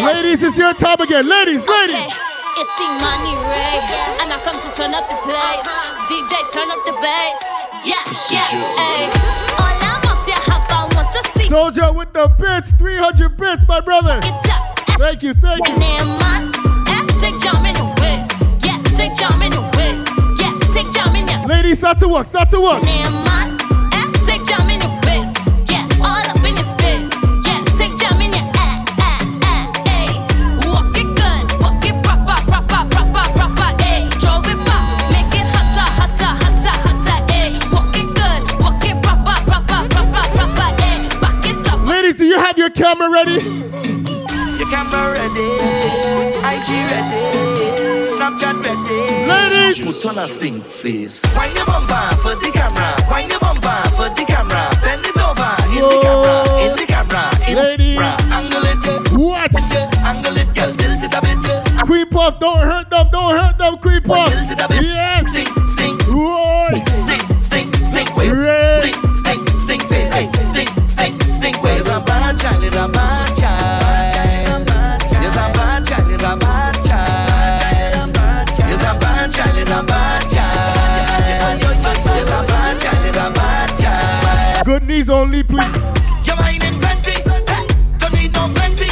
Ladies, 0.00 0.42
it's 0.42 0.56
your 0.56 0.72
time 0.72 1.02
again. 1.02 1.28
Ladies, 1.28 1.60
ladies. 1.68 1.92
Okay, 1.92 2.08
it's 2.56 2.74
the 2.80 2.88
money 3.04 3.36
Ray, 3.52 3.84
and 4.24 4.32
I 4.32 4.40
come 4.48 4.56
to 4.56 4.70
turn 4.72 4.94
up 4.94 5.04
the 5.12 5.16
place. 5.28 5.68
DJ, 6.08 6.40
turn 6.56 6.70
up 6.72 6.80
the 6.86 6.92
bass. 7.04 7.36
Yeah, 7.84 8.00
yeah, 8.32 8.48
hey. 8.80 9.32
Soldier 11.52 11.92
with 11.92 12.10
the 12.14 12.28
bits, 12.28 12.70
300 12.78 13.36
bits, 13.36 13.68
my 13.68 13.78
brother. 13.78 14.18
Thank 14.96 15.22
you, 15.22 15.34
thank 15.34 15.60
you. 15.68 15.76
Name 15.76 16.08
take 17.20 17.38
jam 17.42 17.66
in 17.66 17.74
the. 17.74 18.58
Yeah, 18.64 18.82
take 18.96 19.14
jam 19.14 19.42
in 19.42 19.50
the. 19.50 19.60
Yeah, 20.40 20.72
take 20.72 20.90
jam 20.94 21.14
in 21.14 21.46
Ladies, 21.46 21.76
start 21.76 21.98
to 21.98 22.08
work, 22.08 22.26
start 22.28 22.48
to 22.52 22.58
work. 22.58 22.82
Have 42.52 42.58
your 42.58 42.68
camera 42.68 43.08
ready? 43.08 43.32
Your 43.32 44.68
camera 44.68 45.12
ready, 45.16 45.48
IG 46.52 46.68
ready, 46.92 47.24
Snapchat 48.12 48.62
ready. 48.62 49.26
Ladies, 49.26 49.78
put 49.82 50.04
on 50.04 50.18
a 50.18 50.28
stink 50.28 50.62
face. 50.66 51.24
Wine 51.34 51.54
your 51.54 51.64
bumper 51.64 52.14
for 52.20 52.34
the 52.34 52.50
camera. 52.52 52.92
Wine 53.10 53.30
your 53.30 53.40
bumper 53.40 53.88
for 53.96 54.10
the 54.10 54.24
camera. 54.28 54.68
Bend 54.84 55.00
it 55.02 55.16
over 55.16 55.48
in 55.72 55.80
the 55.88 55.98
camera, 56.02 56.44
in 56.60 56.76
the 56.76 56.84
camera. 56.86 57.24
In 57.48 57.56
Ladies. 57.56 57.98
Angle 58.36 58.64
it, 58.68 59.12
What? 59.12 59.54
angle 60.04 60.36
it, 60.36 60.54
girl, 60.54 60.72
tilt 60.74 61.02
it 61.02 61.14
a 61.14 61.20
bit. 61.22 61.86
Queen 61.86 62.06
Puff, 62.10 62.38
don't 62.38 62.60
hurt 62.60 62.90
them, 62.90 63.08
don't 63.10 63.34
hurt 63.34 63.56
them, 63.56 63.78
Queen 63.78 64.02
Puff. 64.02 64.28
Tilt 64.28 64.52
it 64.52 64.60
a 64.60 64.68
bit. 64.68 64.82
Yes. 64.82 65.30
Stink, 65.30 65.48
stink, 65.48 65.51
knees 85.02 85.10
only, 85.10 85.42
please. 85.42 85.66
Your 86.26 86.36
mind 86.36 86.62
in 86.62 86.78
plenty, 86.78 87.10
hey, 87.10 87.66
don't 87.98 88.14
need 88.14 88.32
no 88.32 88.48
plenty. 88.54 88.86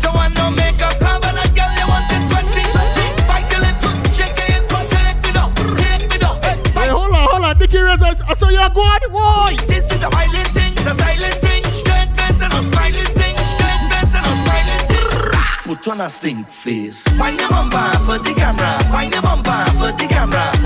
Don't 0.00 0.14
want 0.14 0.34
no 0.34 0.50
makeup, 0.50 0.94
but 0.98 1.22
that 1.22 1.50
girl 1.54 1.70
you 1.78 1.86
want 1.86 2.10
it 2.10 2.22
sweaty, 2.28 2.62
sweaty. 2.72 3.06
Bite 3.28 3.46
your 3.52 3.60
lip, 3.62 3.78
shake 4.12 4.36
your 4.38 4.48
hip, 4.50 4.66
take 4.90 5.18
me 5.24 5.30
down, 5.32 5.54
take 5.76 6.10
me 6.10 6.18
down. 6.18 6.36
Hey, 6.42 6.56
Hey, 6.74 6.88
hold 6.88 7.12
on, 7.12 7.28
hold 7.28 7.44
on. 7.44 7.58
Nikki 7.58 7.78
Reds, 7.78 8.02
I, 8.02 8.16
I 8.28 8.34
saw 8.34 8.48
you 8.48 8.58
go 8.74 8.80
on. 8.80 9.00
Why? 9.10 9.56
This 9.66 9.92
is 9.92 10.02
a 10.02 10.10
violent 10.10 10.48
thing, 10.56 10.72
it's 10.72 10.86
a 10.86 10.94
silent 10.94 11.38
thing. 11.44 11.62
Straight 11.70 12.10
face 12.16 12.42
and 12.42 12.52
a 12.52 12.62
smiling 12.62 13.12
thing. 13.18 13.36
Straight 13.54 13.82
face 13.90 14.14
and 14.18 14.26
a 14.26 14.34
smiling 14.42 14.84
thing. 14.90 15.06
Put 15.64 15.88
on 15.88 16.00
a 16.00 16.08
stink 16.08 16.50
face. 16.50 17.06
Wine 17.18 17.38
your 17.38 17.48
bumper 17.48 17.98
for 18.06 18.18
the 18.18 18.34
camera. 18.34 18.72
Wine 18.90 19.12
your 19.12 19.22
bumper 19.22 19.64
for 19.78 19.92
the 19.94 20.06
camera. 20.08 20.59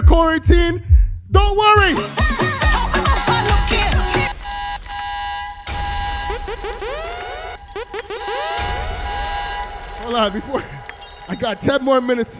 The 0.00 0.06
quarantine, 0.06 0.82
don't 1.30 1.56
worry. 1.56 1.94
Hold 10.02 10.14
on, 10.14 10.32
before 10.32 10.62
I 11.28 11.34
got 11.34 11.62
10 11.62 11.82
more 11.82 12.00
minutes. 12.02 12.36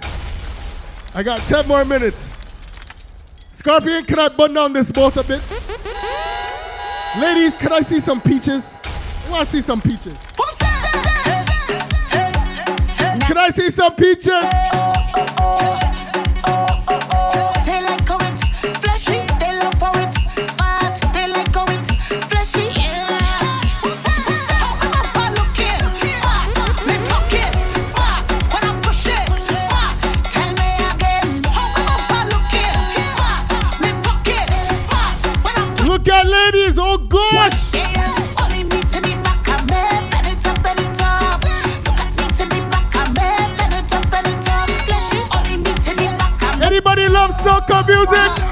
I 1.15 1.23
got 1.23 1.39
10 1.39 1.67
more 1.67 1.85
minutes. 1.87 2.27
Scorpion, 3.55 4.05
can 4.05 4.19
I 4.19 4.29
button 4.29 4.55
down 4.55 4.75
this 4.75 4.91
boat 4.93 5.17
a 5.17 5.23
bit? 5.23 5.41
Ladies, 7.19 7.57
can 7.57 7.73
I 7.73 7.81
see 7.81 8.01
some 8.01 8.21
peaches? 8.21 8.71
I 9.27 9.31
want 9.31 9.49
to 9.49 9.53
see 9.57 9.63
some 9.63 9.81
peaches. 9.81 10.15
Can 13.27 13.39
I 13.39 13.51
see 13.51 13.71
some 13.71 13.95
peaches? 13.95 15.86
Music? 47.87 48.46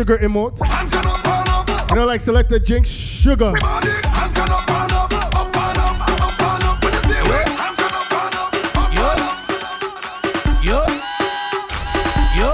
Sugar 0.00 0.18
emote? 0.18 0.66
Hands 0.66 0.90
gone 0.90 1.06
up 1.06 1.26
and 1.26 1.70
up. 1.70 1.90
You 1.90 1.96
know, 1.96 2.06
like 2.06 2.22
select 2.22 2.48
the 2.48 2.58
jinx 2.58 2.88
sugar. 2.88 3.52
Yo, 10.62 10.84
yo, 12.36 12.50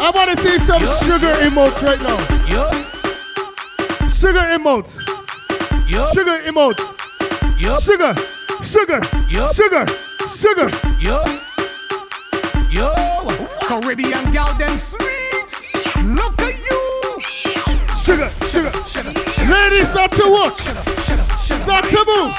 I 0.00 0.10
want 0.14 0.30
to 0.30 0.36
see 0.42 0.58
some 0.60 0.80
sugar 1.04 1.32
emotes 1.44 1.82
right 1.82 2.00
now. 2.00 2.18
yo. 2.48 2.70
Sugar 4.08 4.46
emotes. 4.56 4.96
Sugar 6.14 6.40
emotes. 6.46 6.80
Sugar. 7.82 8.14
Sugar. 8.64 9.04
Sugar. 9.52 9.86
Sugar. 10.38 10.70
Yo. 10.98 11.22
Yo. 12.70 12.92
Caribbean 13.66 14.32
gal, 14.32 14.54
them 14.54 14.74
sweet. 14.76 15.11
Start 19.92 20.10
to 20.12 20.30
work. 20.32 20.58
Start 20.58 21.84
to 21.84 22.04
move. 22.08 22.32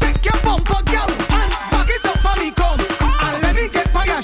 Take 0.00 0.24
your 0.24 0.40
bumper, 0.42 0.82
back 1.70 1.86
it 1.86 2.06
up 2.06 2.24
your 4.08 4.22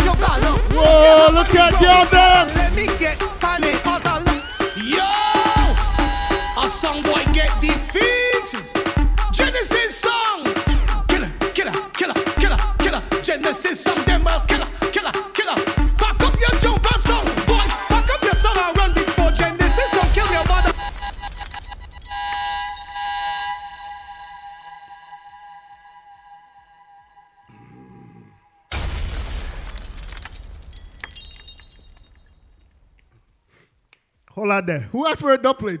your 0.00 0.16
your. 0.16 0.56
Whoa, 0.72 1.28
look 1.34 1.54
at 1.54 1.78
y'all. 1.82 2.46
Let 2.56 2.74
me 2.74 2.86
get 2.98 3.20
it, 3.62 3.84
love. 3.84 4.24
Yo, 4.80 5.12
a 6.56 6.70
song 6.70 7.02
boy 7.02 7.22
get 7.34 7.52
defeated. 7.60 8.64
Genesis 9.30 9.94
song. 9.94 10.44
Killer, 11.06 11.30
killer, 11.52 11.72
killer, 11.92 12.14
killer, 12.40 12.56
killer. 12.78 13.02
Genesis 13.22 13.80
song, 13.80 14.09
Hold 34.60 34.68
there. 34.68 34.80
Who 34.92 35.06
asked 35.06 35.20
for 35.20 35.32
a 35.32 35.38
doublet? 35.38 35.80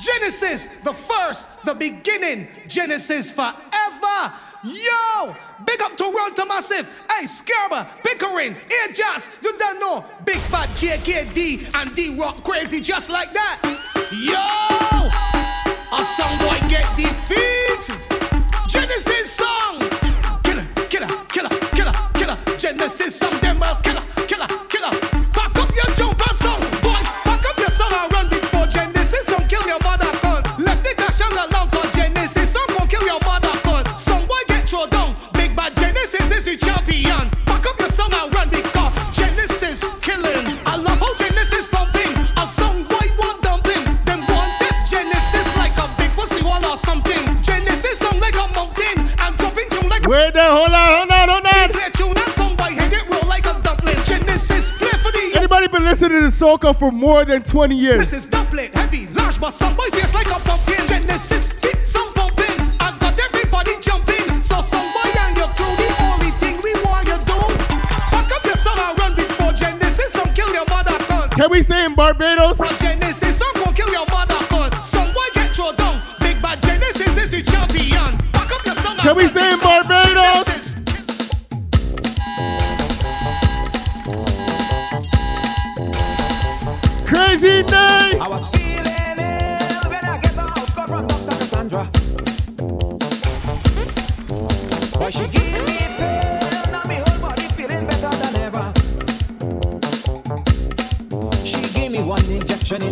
Genesis, 0.00 0.68
the 0.84 0.92
first, 0.92 1.48
the 1.64 1.74
beginning. 1.74 2.46
Genesis 2.68 3.32
forever. 3.32 4.32
Yo, 4.62 5.34
big 5.66 5.82
up 5.82 5.96
to 5.96 6.04
Toronto 6.04 6.44
Massive. 6.46 6.88
Hey, 7.10 7.26
Scarba, 7.26 7.88
Pickering, 8.04 8.54
Ajax. 8.84 9.30
You 9.42 9.58
don't 9.58 9.80
know. 9.80 10.04
Big 10.24 10.36
Fat 10.36 10.68
JKD 10.78 11.74
and 11.74 11.96
D 11.96 12.16
Rock 12.16 12.44
crazy 12.44 12.80
just 12.80 13.10
like 13.10 13.32
that. 13.32 13.58
Yo, 14.12 14.38
a 15.90 16.04
song 16.14 16.38
boy 16.46 16.60
get 16.68 16.86
defeat. 16.96 17.90
Genesis 18.68 19.32
song. 19.32 19.80
Killer, 20.44 20.64
killer, 20.88 21.08
killer, 21.28 21.50
killer, 21.74 21.92
killer. 22.14 22.38
Genesis 22.56 23.18
song, 23.18 23.36
them 23.40 23.60
a 23.62 23.80
killer. 23.82 24.09
Been 56.10 56.24
listening 56.24 56.50
to 56.50 56.66
soca 56.66 56.78
for 56.78 56.90
more 56.90 57.24
than 57.24 57.42
20 57.42 57.74
years? 57.74 58.10
This 58.10 58.24
is 58.24 58.28
dumpling, 58.28 58.72
heavy, 58.72 59.06
large, 59.08 59.40
but 59.40 59.52
some 59.52 59.74
boy 59.76 59.88
face 59.92 60.12
like 60.14 60.26
a 60.26 60.40
pumpkin. 60.40 60.86
Genesis 60.86 61.54
keep 61.54 61.78
some 61.78 62.12
pumping. 62.14 62.60
I 62.80 62.96
got 62.98 63.18
everybody 63.18 63.72
jumping. 63.80 64.40
So 64.42 64.60
some 64.62 64.86
boy 64.92 65.10
and 65.20 65.36
your 65.36 65.48
crew, 65.48 65.74
the 65.76 65.88
only 66.10 66.30
thing 66.42 66.60
we 66.62 66.72
want 66.84 67.06
you 67.06 67.16
do. 67.16 67.40
Pack 68.10 68.30
up 68.32 68.44
your 68.44 68.56
son 68.56 68.78
and 68.78 68.98
run 68.98 69.14
before 69.14 69.52
Genesis, 69.52 70.12
some 70.12 70.32
kill 70.34 70.52
your 70.52 70.66
mother 70.68 70.96
con. 71.06 71.30
Can 71.30 71.50
we 71.50 71.62
stay 71.62 71.84
in 71.84 71.94
Barbados? 71.94 72.58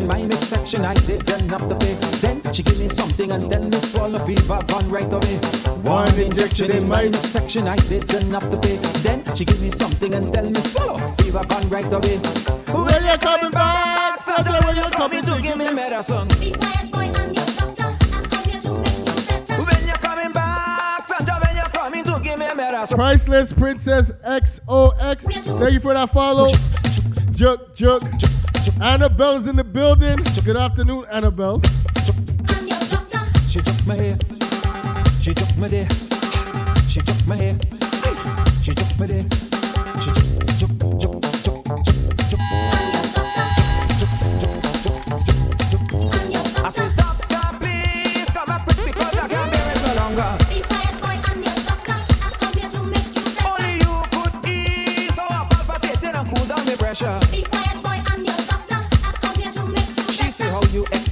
In 0.00 0.06
my 0.06 0.22
midsection, 0.22 0.84
I 0.84 0.94
did 0.94 1.28
enough 1.42 1.68
to 1.68 1.74
pay. 1.76 1.94
Then 2.20 2.52
she 2.52 2.62
gave 2.62 2.80
me 2.80 2.88
something 2.88 3.30
and 3.32 3.50
then 3.50 3.70
the 3.70 3.80
swallow 3.80 4.18
fever 4.20 4.60
gone 4.66 4.90
right 4.90 5.12
away. 5.12 5.36
One 5.82 6.18
injection 6.18 6.70
in 6.70 6.88
my 6.88 7.04
midsection, 7.04 7.68
I 7.68 7.76
did 7.76 8.12
enough 8.14 8.50
to 8.50 8.58
pay. 8.58 8.76
Then 9.02 9.22
she 9.34 9.44
gave 9.44 9.60
me 9.60 9.70
something 9.70 10.14
and 10.14 10.32
then 10.32 10.52
the 10.52 10.62
swallow 10.62 10.98
fever 11.18 11.44
gone 11.44 11.68
right 11.68 11.92
away. 11.92 12.16
When 12.16 13.04
you're 13.04 13.18
coming 13.18 13.50
back? 13.50 14.22
Santa, 14.22 14.60
when 14.64 14.76
you're 14.76 14.90
coming 14.90 15.22
to 15.24 15.40
give 15.40 15.56
me 15.56 15.70
medicine? 15.72 16.88
Give 22.87 22.99
me 22.99 23.05
medicine? 23.05 23.29
Priceless 23.29 23.53
Princess 23.53 24.11
XOX. 24.24 25.22
Thank 25.22 25.72
you 25.72 25.81
for 25.81 25.95
that 25.95 26.12
follow. 26.12 26.49
Juk, 27.33 27.74
juk. 27.74 28.83
Annabelle 28.83 29.37
is 29.37 29.47
in 29.47 29.57
the 29.57 29.64
building. 29.64 30.18
Good 30.45 30.57
afternoon, 30.57 31.07
Annabelle. 31.11 31.62
She 33.49 33.61
took 33.61 33.87
my 33.87 33.95
hair. 33.97 34.18
She 35.20 35.35
took 35.35 35.57
my 35.57 35.68
there. 35.68 35.89
She 36.89 37.01
took 37.01 37.26
my 37.26 37.37
hair. 37.37 37.59
She 38.62 38.74
took 38.74 38.99
my 38.99 39.07
there. 39.07 39.47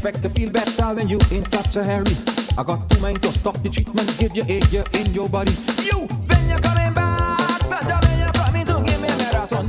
Expect 0.07 0.23
to 0.23 0.41
feel 0.41 0.51
better 0.51 0.95
when 0.95 1.09
you 1.09 1.19
in 1.33 1.45
such 1.45 1.75
a 1.75 1.83
hurry. 1.83 2.17
I 2.57 2.63
got 2.63 2.89
two 2.89 3.01
mind 3.01 3.23
to 3.23 3.33
stop 3.33 3.61
the 3.63 3.69
treatment, 3.69 4.17
give 4.19 4.37
you 4.37 4.45
air 4.49 4.85
in 4.93 5.13
your 5.13 5.29
body. 5.29 5.51
You, 5.83 6.07
when 6.07 6.49
you're 6.49 6.61
coming 6.61 6.95
back, 6.95 7.61
Santa, 7.63 7.99
when 8.07 8.19
you 8.21 8.33
coming 8.33 8.67
to 8.67 8.75
give 8.87 9.01
me 9.01 9.09
medicine. 9.19 9.69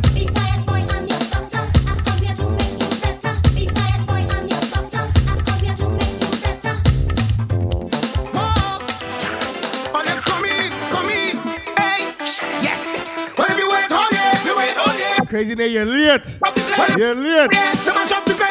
Oh, 9.89 10.01
them 10.03 10.19
come 10.21 10.45
in, 10.45 10.71
come 10.93 11.09
in. 11.09 11.35
Hey, 11.77 12.13
yes. 12.61 13.33
Well, 13.37 13.47
if 13.49 13.57
you 13.57 13.69
wait 13.71 13.87
oh, 13.89 13.97
all 13.97 14.09
day, 14.11 14.31
if 14.33 14.45
you 14.45 14.55
wait 14.55 14.73
oh, 14.77 14.85
all 14.85 14.97
day. 14.97 15.25
Crazy 15.29 15.55
day, 15.55 15.67
you're 15.69 15.85
late. 15.85 16.37
You're 16.95 17.15
late. 17.15 18.46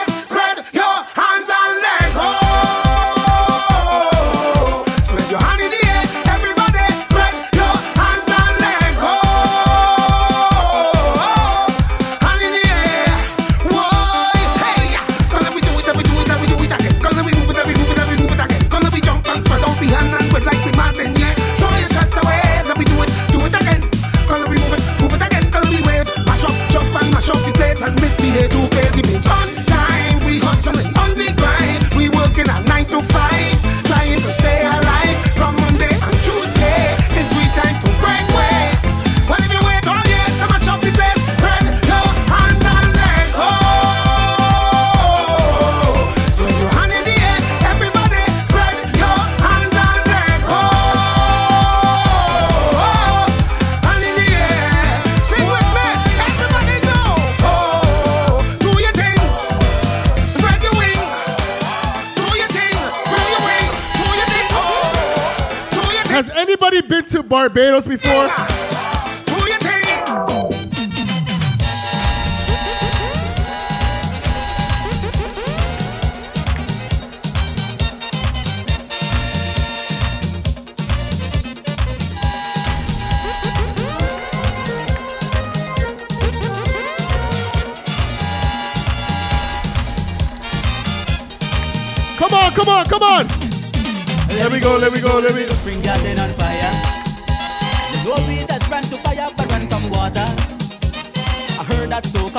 Barbados 67.49 67.87
before? 67.87 68.56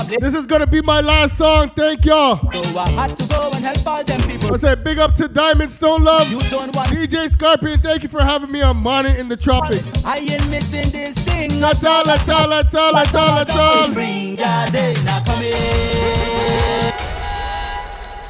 This 0.07 0.33
is 0.33 0.45
gonna 0.45 0.65
be 0.65 0.81
my 0.81 1.01
last 1.01 1.37
song. 1.37 1.71
Thank 1.75 2.05
y'all. 2.05 2.39
So 2.63 2.79
I 2.79 2.89
had 2.89 3.17
to 3.17 3.27
go 3.27 3.51
and 3.53 3.63
help 3.63 3.85
all 3.85 4.03
them 4.03 4.21
people. 4.21 4.53
I 4.53 4.57
say 4.57 4.75
big 4.75 4.99
up 4.99 5.15
to 5.15 5.27
Diamond 5.27 5.73
Stone 5.73 6.05
Love. 6.05 6.31
You 6.31 6.39
don't 6.49 6.73
want 6.73 6.89
DJ 6.91 7.29
Scorpion, 7.29 7.81
thank 7.81 8.03
you 8.03 8.09
for 8.09 8.21
having 8.23 8.49
me 8.49 8.61
on 8.61 8.77
Money 8.77 9.17
in 9.17 9.27
the 9.27 9.35
Tropics. 9.35 9.83
I 10.05 10.19
ain't 10.19 10.49
missing 10.49 10.89
this 10.91 11.15
thing. 11.19 11.61
At 11.61 11.85
all, 11.85 12.09
at 12.09 12.29
all, 12.29 12.53
at 12.53 12.73
all, 12.73 12.95
at 12.95 13.15
all, 13.15 13.39
at 13.39 13.49
all. 13.49 13.83
Spring 13.85 14.35
garden 14.35 15.03
now. 15.03 15.19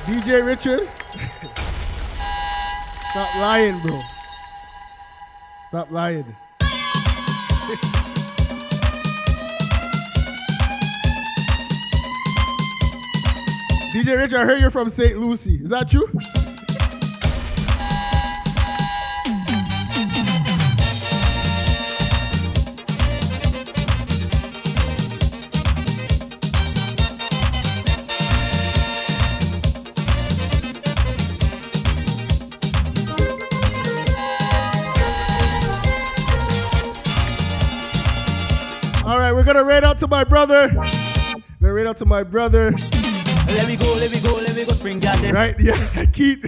DJ 0.05 0.43
Richard. 0.43 0.89
Stop 3.11 3.35
lying, 3.39 3.79
bro. 3.81 3.99
Stop 5.69 5.91
lying. 5.91 6.35
DJ 13.97 14.15
Richard, 14.15 14.37
I 14.37 14.45
heard 14.45 14.61
you're 14.61 14.69
from 14.69 14.89
St. 14.89 15.17
Lucie. 15.17 15.55
Is 15.55 15.71
that 15.71 15.89
true? 15.89 16.07
All 39.07 39.17
right, 39.17 39.33
we're 39.33 39.41
gonna 39.41 39.63
raid 39.63 39.83
out 39.83 39.97
to 39.97 40.07
my 40.07 40.23
brother. 40.23 40.71
We're 40.75 40.87
Gonna 41.59 41.73
raid 41.73 41.87
out 41.87 41.97
to 41.97 42.05
my 42.05 42.21
brother. 42.21 42.75
Let 43.47 43.67
me 43.67 43.75
go, 43.77 43.93
let 43.95 44.11
me 44.11 44.19
go, 44.19 44.33
let 44.35 44.55
me 44.55 44.65
go, 44.65 44.71
spring 44.73 44.99
garden. 44.99 45.33
Right? 45.33 45.59
Yeah, 45.59 46.05
Keith. 46.13 46.45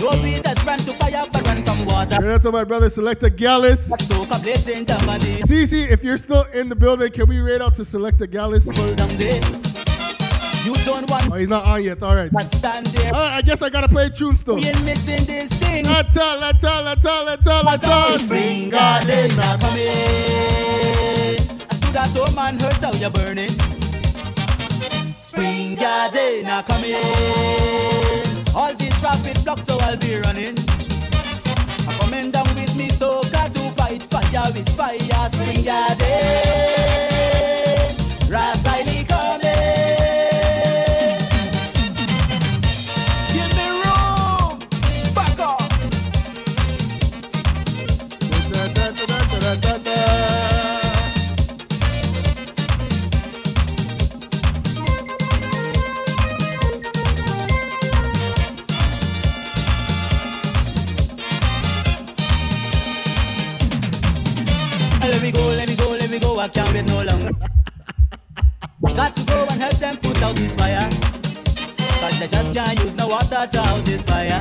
No 0.00 0.10
weed 0.22 0.42
that's 0.42 0.64
run 0.64 0.78
to 0.80 0.92
fire, 0.94 1.24
but 1.32 1.42
run 1.46 1.62
from 1.62 1.84
water. 1.86 2.16
Raid 2.20 2.34
out 2.34 2.42
to 2.42 2.52
my 2.52 2.64
brother, 2.64 2.88
Selecta 2.88 3.30
Gallus. 3.34 3.88
Soca 3.90 4.42
blazing 4.42 4.84
down 4.84 5.04
my 5.06 5.18
day. 5.18 5.40
Cece, 5.46 5.90
if 5.90 6.02
you're 6.02 6.16
still 6.18 6.42
in 6.54 6.68
the 6.68 6.74
building, 6.76 7.12
can 7.12 7.28
we 7.28 7.38
raid 7.40 7.62
out 7.62 7.74
to 7.76 7.82
Selecta 7.82 8.26
Gallus? 8.30 8.64
Pull 8.64 8.94
down 8.96 9.16
there. 9.16 9.42
You 10.64 10.74
don't 10.86 11.08
want 11.10 11.30
Oh, 11.30 11.36
he's 11.36 11.48
not 11.48 11.64
on 11.66 11.84
yet. 11.84 12.02
All 12.02 12.14
right. 12.16 12.30
All 12.34 12.42
stand 12.42 12.86
there. 12.86 13.12
right, 13.12 13.36
I 13.36 13.42
guess 13.42 13.60
I 13.60 13.68
gotta 13.68 13.88
play 13.88 14.06
a 14.06 14.10
tune 14.10 14.34
still. 14.36 14.56
We 14.56 14.64
ain't 14.64 14.82
missing 14.84 15.24
this 15.26 15.50
thing. 15.52 15.84
Let's 15.84 16.16
all, 16.16 16.38
let's 16.38 16.64
all, 16.64 16.82
let's 16.82 17.04
all, 17.04 17.24
let's 17.24 17.46
all, 17.46 17.62
let's 17.64 17.84
all. 17.86 18.18
Spring 18.18 18.70
garden 18.70 19.36
now 19.36 19.58
coming. 19.58 19.78
I 19.78 21.76
stood 21.76 21.96
at 21.96 22.08
home 22.16 22.38
and 22.38 22.60
heard 22.62 22.72
how 22.82 22.92
you're 22.94 23.10
burning. 23.10 23.73
Spring 25.34 25.74
garden 25.74 26.44
now 26.44 26.62
coming. 26.62 26.94
All 28.54 28.72
the 28.72 28.94
traffic 29.00 29.42
blocks, 29.42 29.66
so 29.66 29.76
I'll 29.80 29.96
be 29.96 30.14
running. 30.20 30.56
I'm 31.88 31.98
coming 31.98 32.30
down 32.30 32.46
with 32.54 32.76
me, 32.76 32.88
so 32.90 33.20
got 33.32 33.52
to 33.52 33.70
fight 33.72 34.00
fire 34.04 34.52
with 34.52 34.68
fire. 34.76 35.28
Spring 35.28 35.64
garden. 35.64 36.73
Out 70.24 70.34
this 70.36 70.56
fire. 70.56 70.88
Cause 72.00 72.18
they 72.18 72.28
just 72.28 72.54
can't 72.54 72.78
use 72.80 72.96
no 72.96 73.08
water 73.08 73.46
to 73.52 73.58
out 73.68 73.84
this 73.84 74.02
fire. 74.04 74.40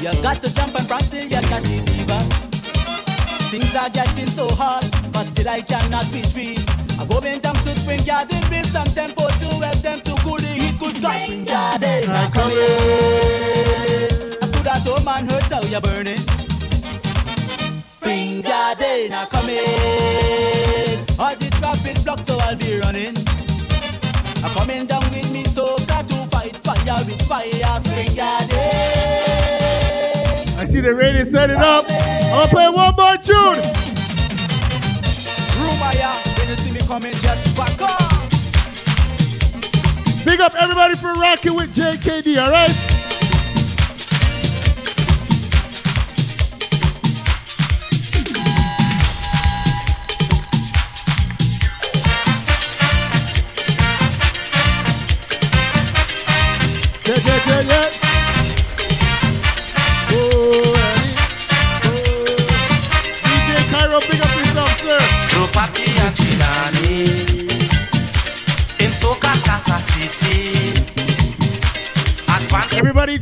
You 0.00 0.12
got 0.22 0.40
to 0.42 0.52
jump 0.52 0.78
and 0.78 0.86
prance 0.86 1.08
till 1.08 1.24
you 1.24 1.30
catch 1.30 1.62
the 1.62 1.82
fever. 1.86 2.20
Things 3.50 3.74
are 3.74 3.90
getting 3.90 4.30
so 4.30 4.48
hard, 4.54 4.84
but 5.12 5.26
still 5.26 5.48
I 5.48 5.60
cannot 5.60 6.06
retreat. 6.12 6.62
I 6.98 7.06
go 7.06 7.20
going 7.20 7.40
down 7.40 7.54
to 7.54 7.70
Spring 7.80 8.04
Garden, 8.04 8.40
bring 8.48 8.64
some 8.64 8.86
tempo 8.94 9.26
to 9.26 9.48
help 9.64 9.78
them 9.82 10.00
to 10.00 10.12
cool 10.22 10.38
the 10.38 10.46
heat. 10.46 10.78
Good 10.78 11.02
God, 11.02 11.22
Spring 11.22 11.44
Garden, 11.44 12.10
I 12.10 12.28
come 12.30 12.50
in. 12.50 14.38
I 14.42 14.46
stood 14.46 14.66
at 14.66 14.86
home 14.86 15.08
and 15.08 15.30
heard 15.30 15.50
how 15.50 15.62
you're 15.62 15.80
burning. 15.80 16.22
Spring 17.86 18.42
Garden, 18.42 19.12
I 19.12 19.26
come 19.30 19.48
in. 19.48 20.98
All 21.18 21.34
the 21.34 21.48
traffic 21.58 22.04
blocked, 22.04 22.26
so 22.26 22.38
I'll 22.38 22.56
be 22.56 22.78
running. 22.78 23.33
I'm 24.44 24.50
coming 24.50 24.84
down 24.84 25.02
with 25.04 25.32
me, 25.32 25.42
to 25.42 25.64
fight 26.28 26.54
fire 26.58 27.04
with 27.06 27.22
fire. 27.22 27.80
Spring. 27.80 28.20
I 30.58 30.66
see 30.68 30.80
the 30.80 30.94
radio 30.94 31.24
set 31.24 31.48
it 31.48 31.56
up. 31.56 31.86
I'll 31.88 32.46
play 32.48 32.68
one 32.68 32.94
more 32.94 33.16
tune. 33.16 33.56
Rumaya, 35.56 36.12
when 36.38 36.48
you 36.48 36.56
see 36.56 36.72
me 36.72 36.80
coming, 36.80 37.12
just 37.12 37.56
back 37.56 37.80
up. 37.80 37.98
Big 40.26 40.40
up 40.40 40.54
everybody 40.60 40.94
for 40.96 41.14
rocking 41.14 41.54
with 41.54 41.74
JKD, 41.74 42.44
all 42.44 42.50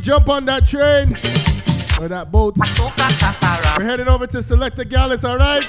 jump 0.03 0.27
on 0.27 0.43
that 0.45 0.67
train 0.67 1.13
or 2.01 2.09
that 2.09 2.29
boat. 2.29 2.57
We're 3.77 3.85
heading 3.85 4.09
over 4.09 4.27
to 4.27 4.39
Selecta 4.39 4.83
Gallus, 4.87 5.23
all 5.23 5.37
right? 5.37 5.65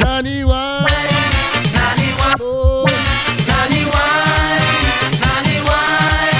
Nani 0.00 0.42
wine. 0.44 0.86
Nani 1.74 2.14
wine. 2.18 2.36
Oh. 2.40 2.86
Nani 3.46 3.84
wine. 3.92 4.58
Nani 5.20 5.60
wine. 5.68 6.32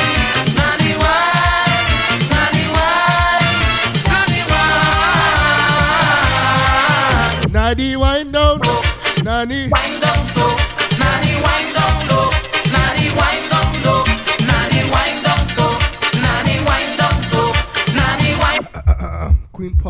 Nani 0.57 0.93
wine. 1.05 1.85
Nani 2.33 2.65
wine. 2.73 3.53
Nani 4.09 4.41
wine. 7.45 7.53
Nani 7.53 7.97
wind 7.97 8.33
down. 8.33 8.61
Nani. 9.23 9.69
Wind 9.69 10.01
down 10.03 10.36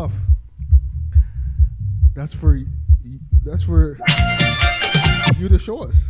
Queen 0.07 0.21
That's 2.15 2.33
for 2.33 2.59
that's 3.45 3.63
for 3.63 3.97
you 5.39 5.49
to 5.49 5.59
show 5.59 5.83
us. 5.83 6.05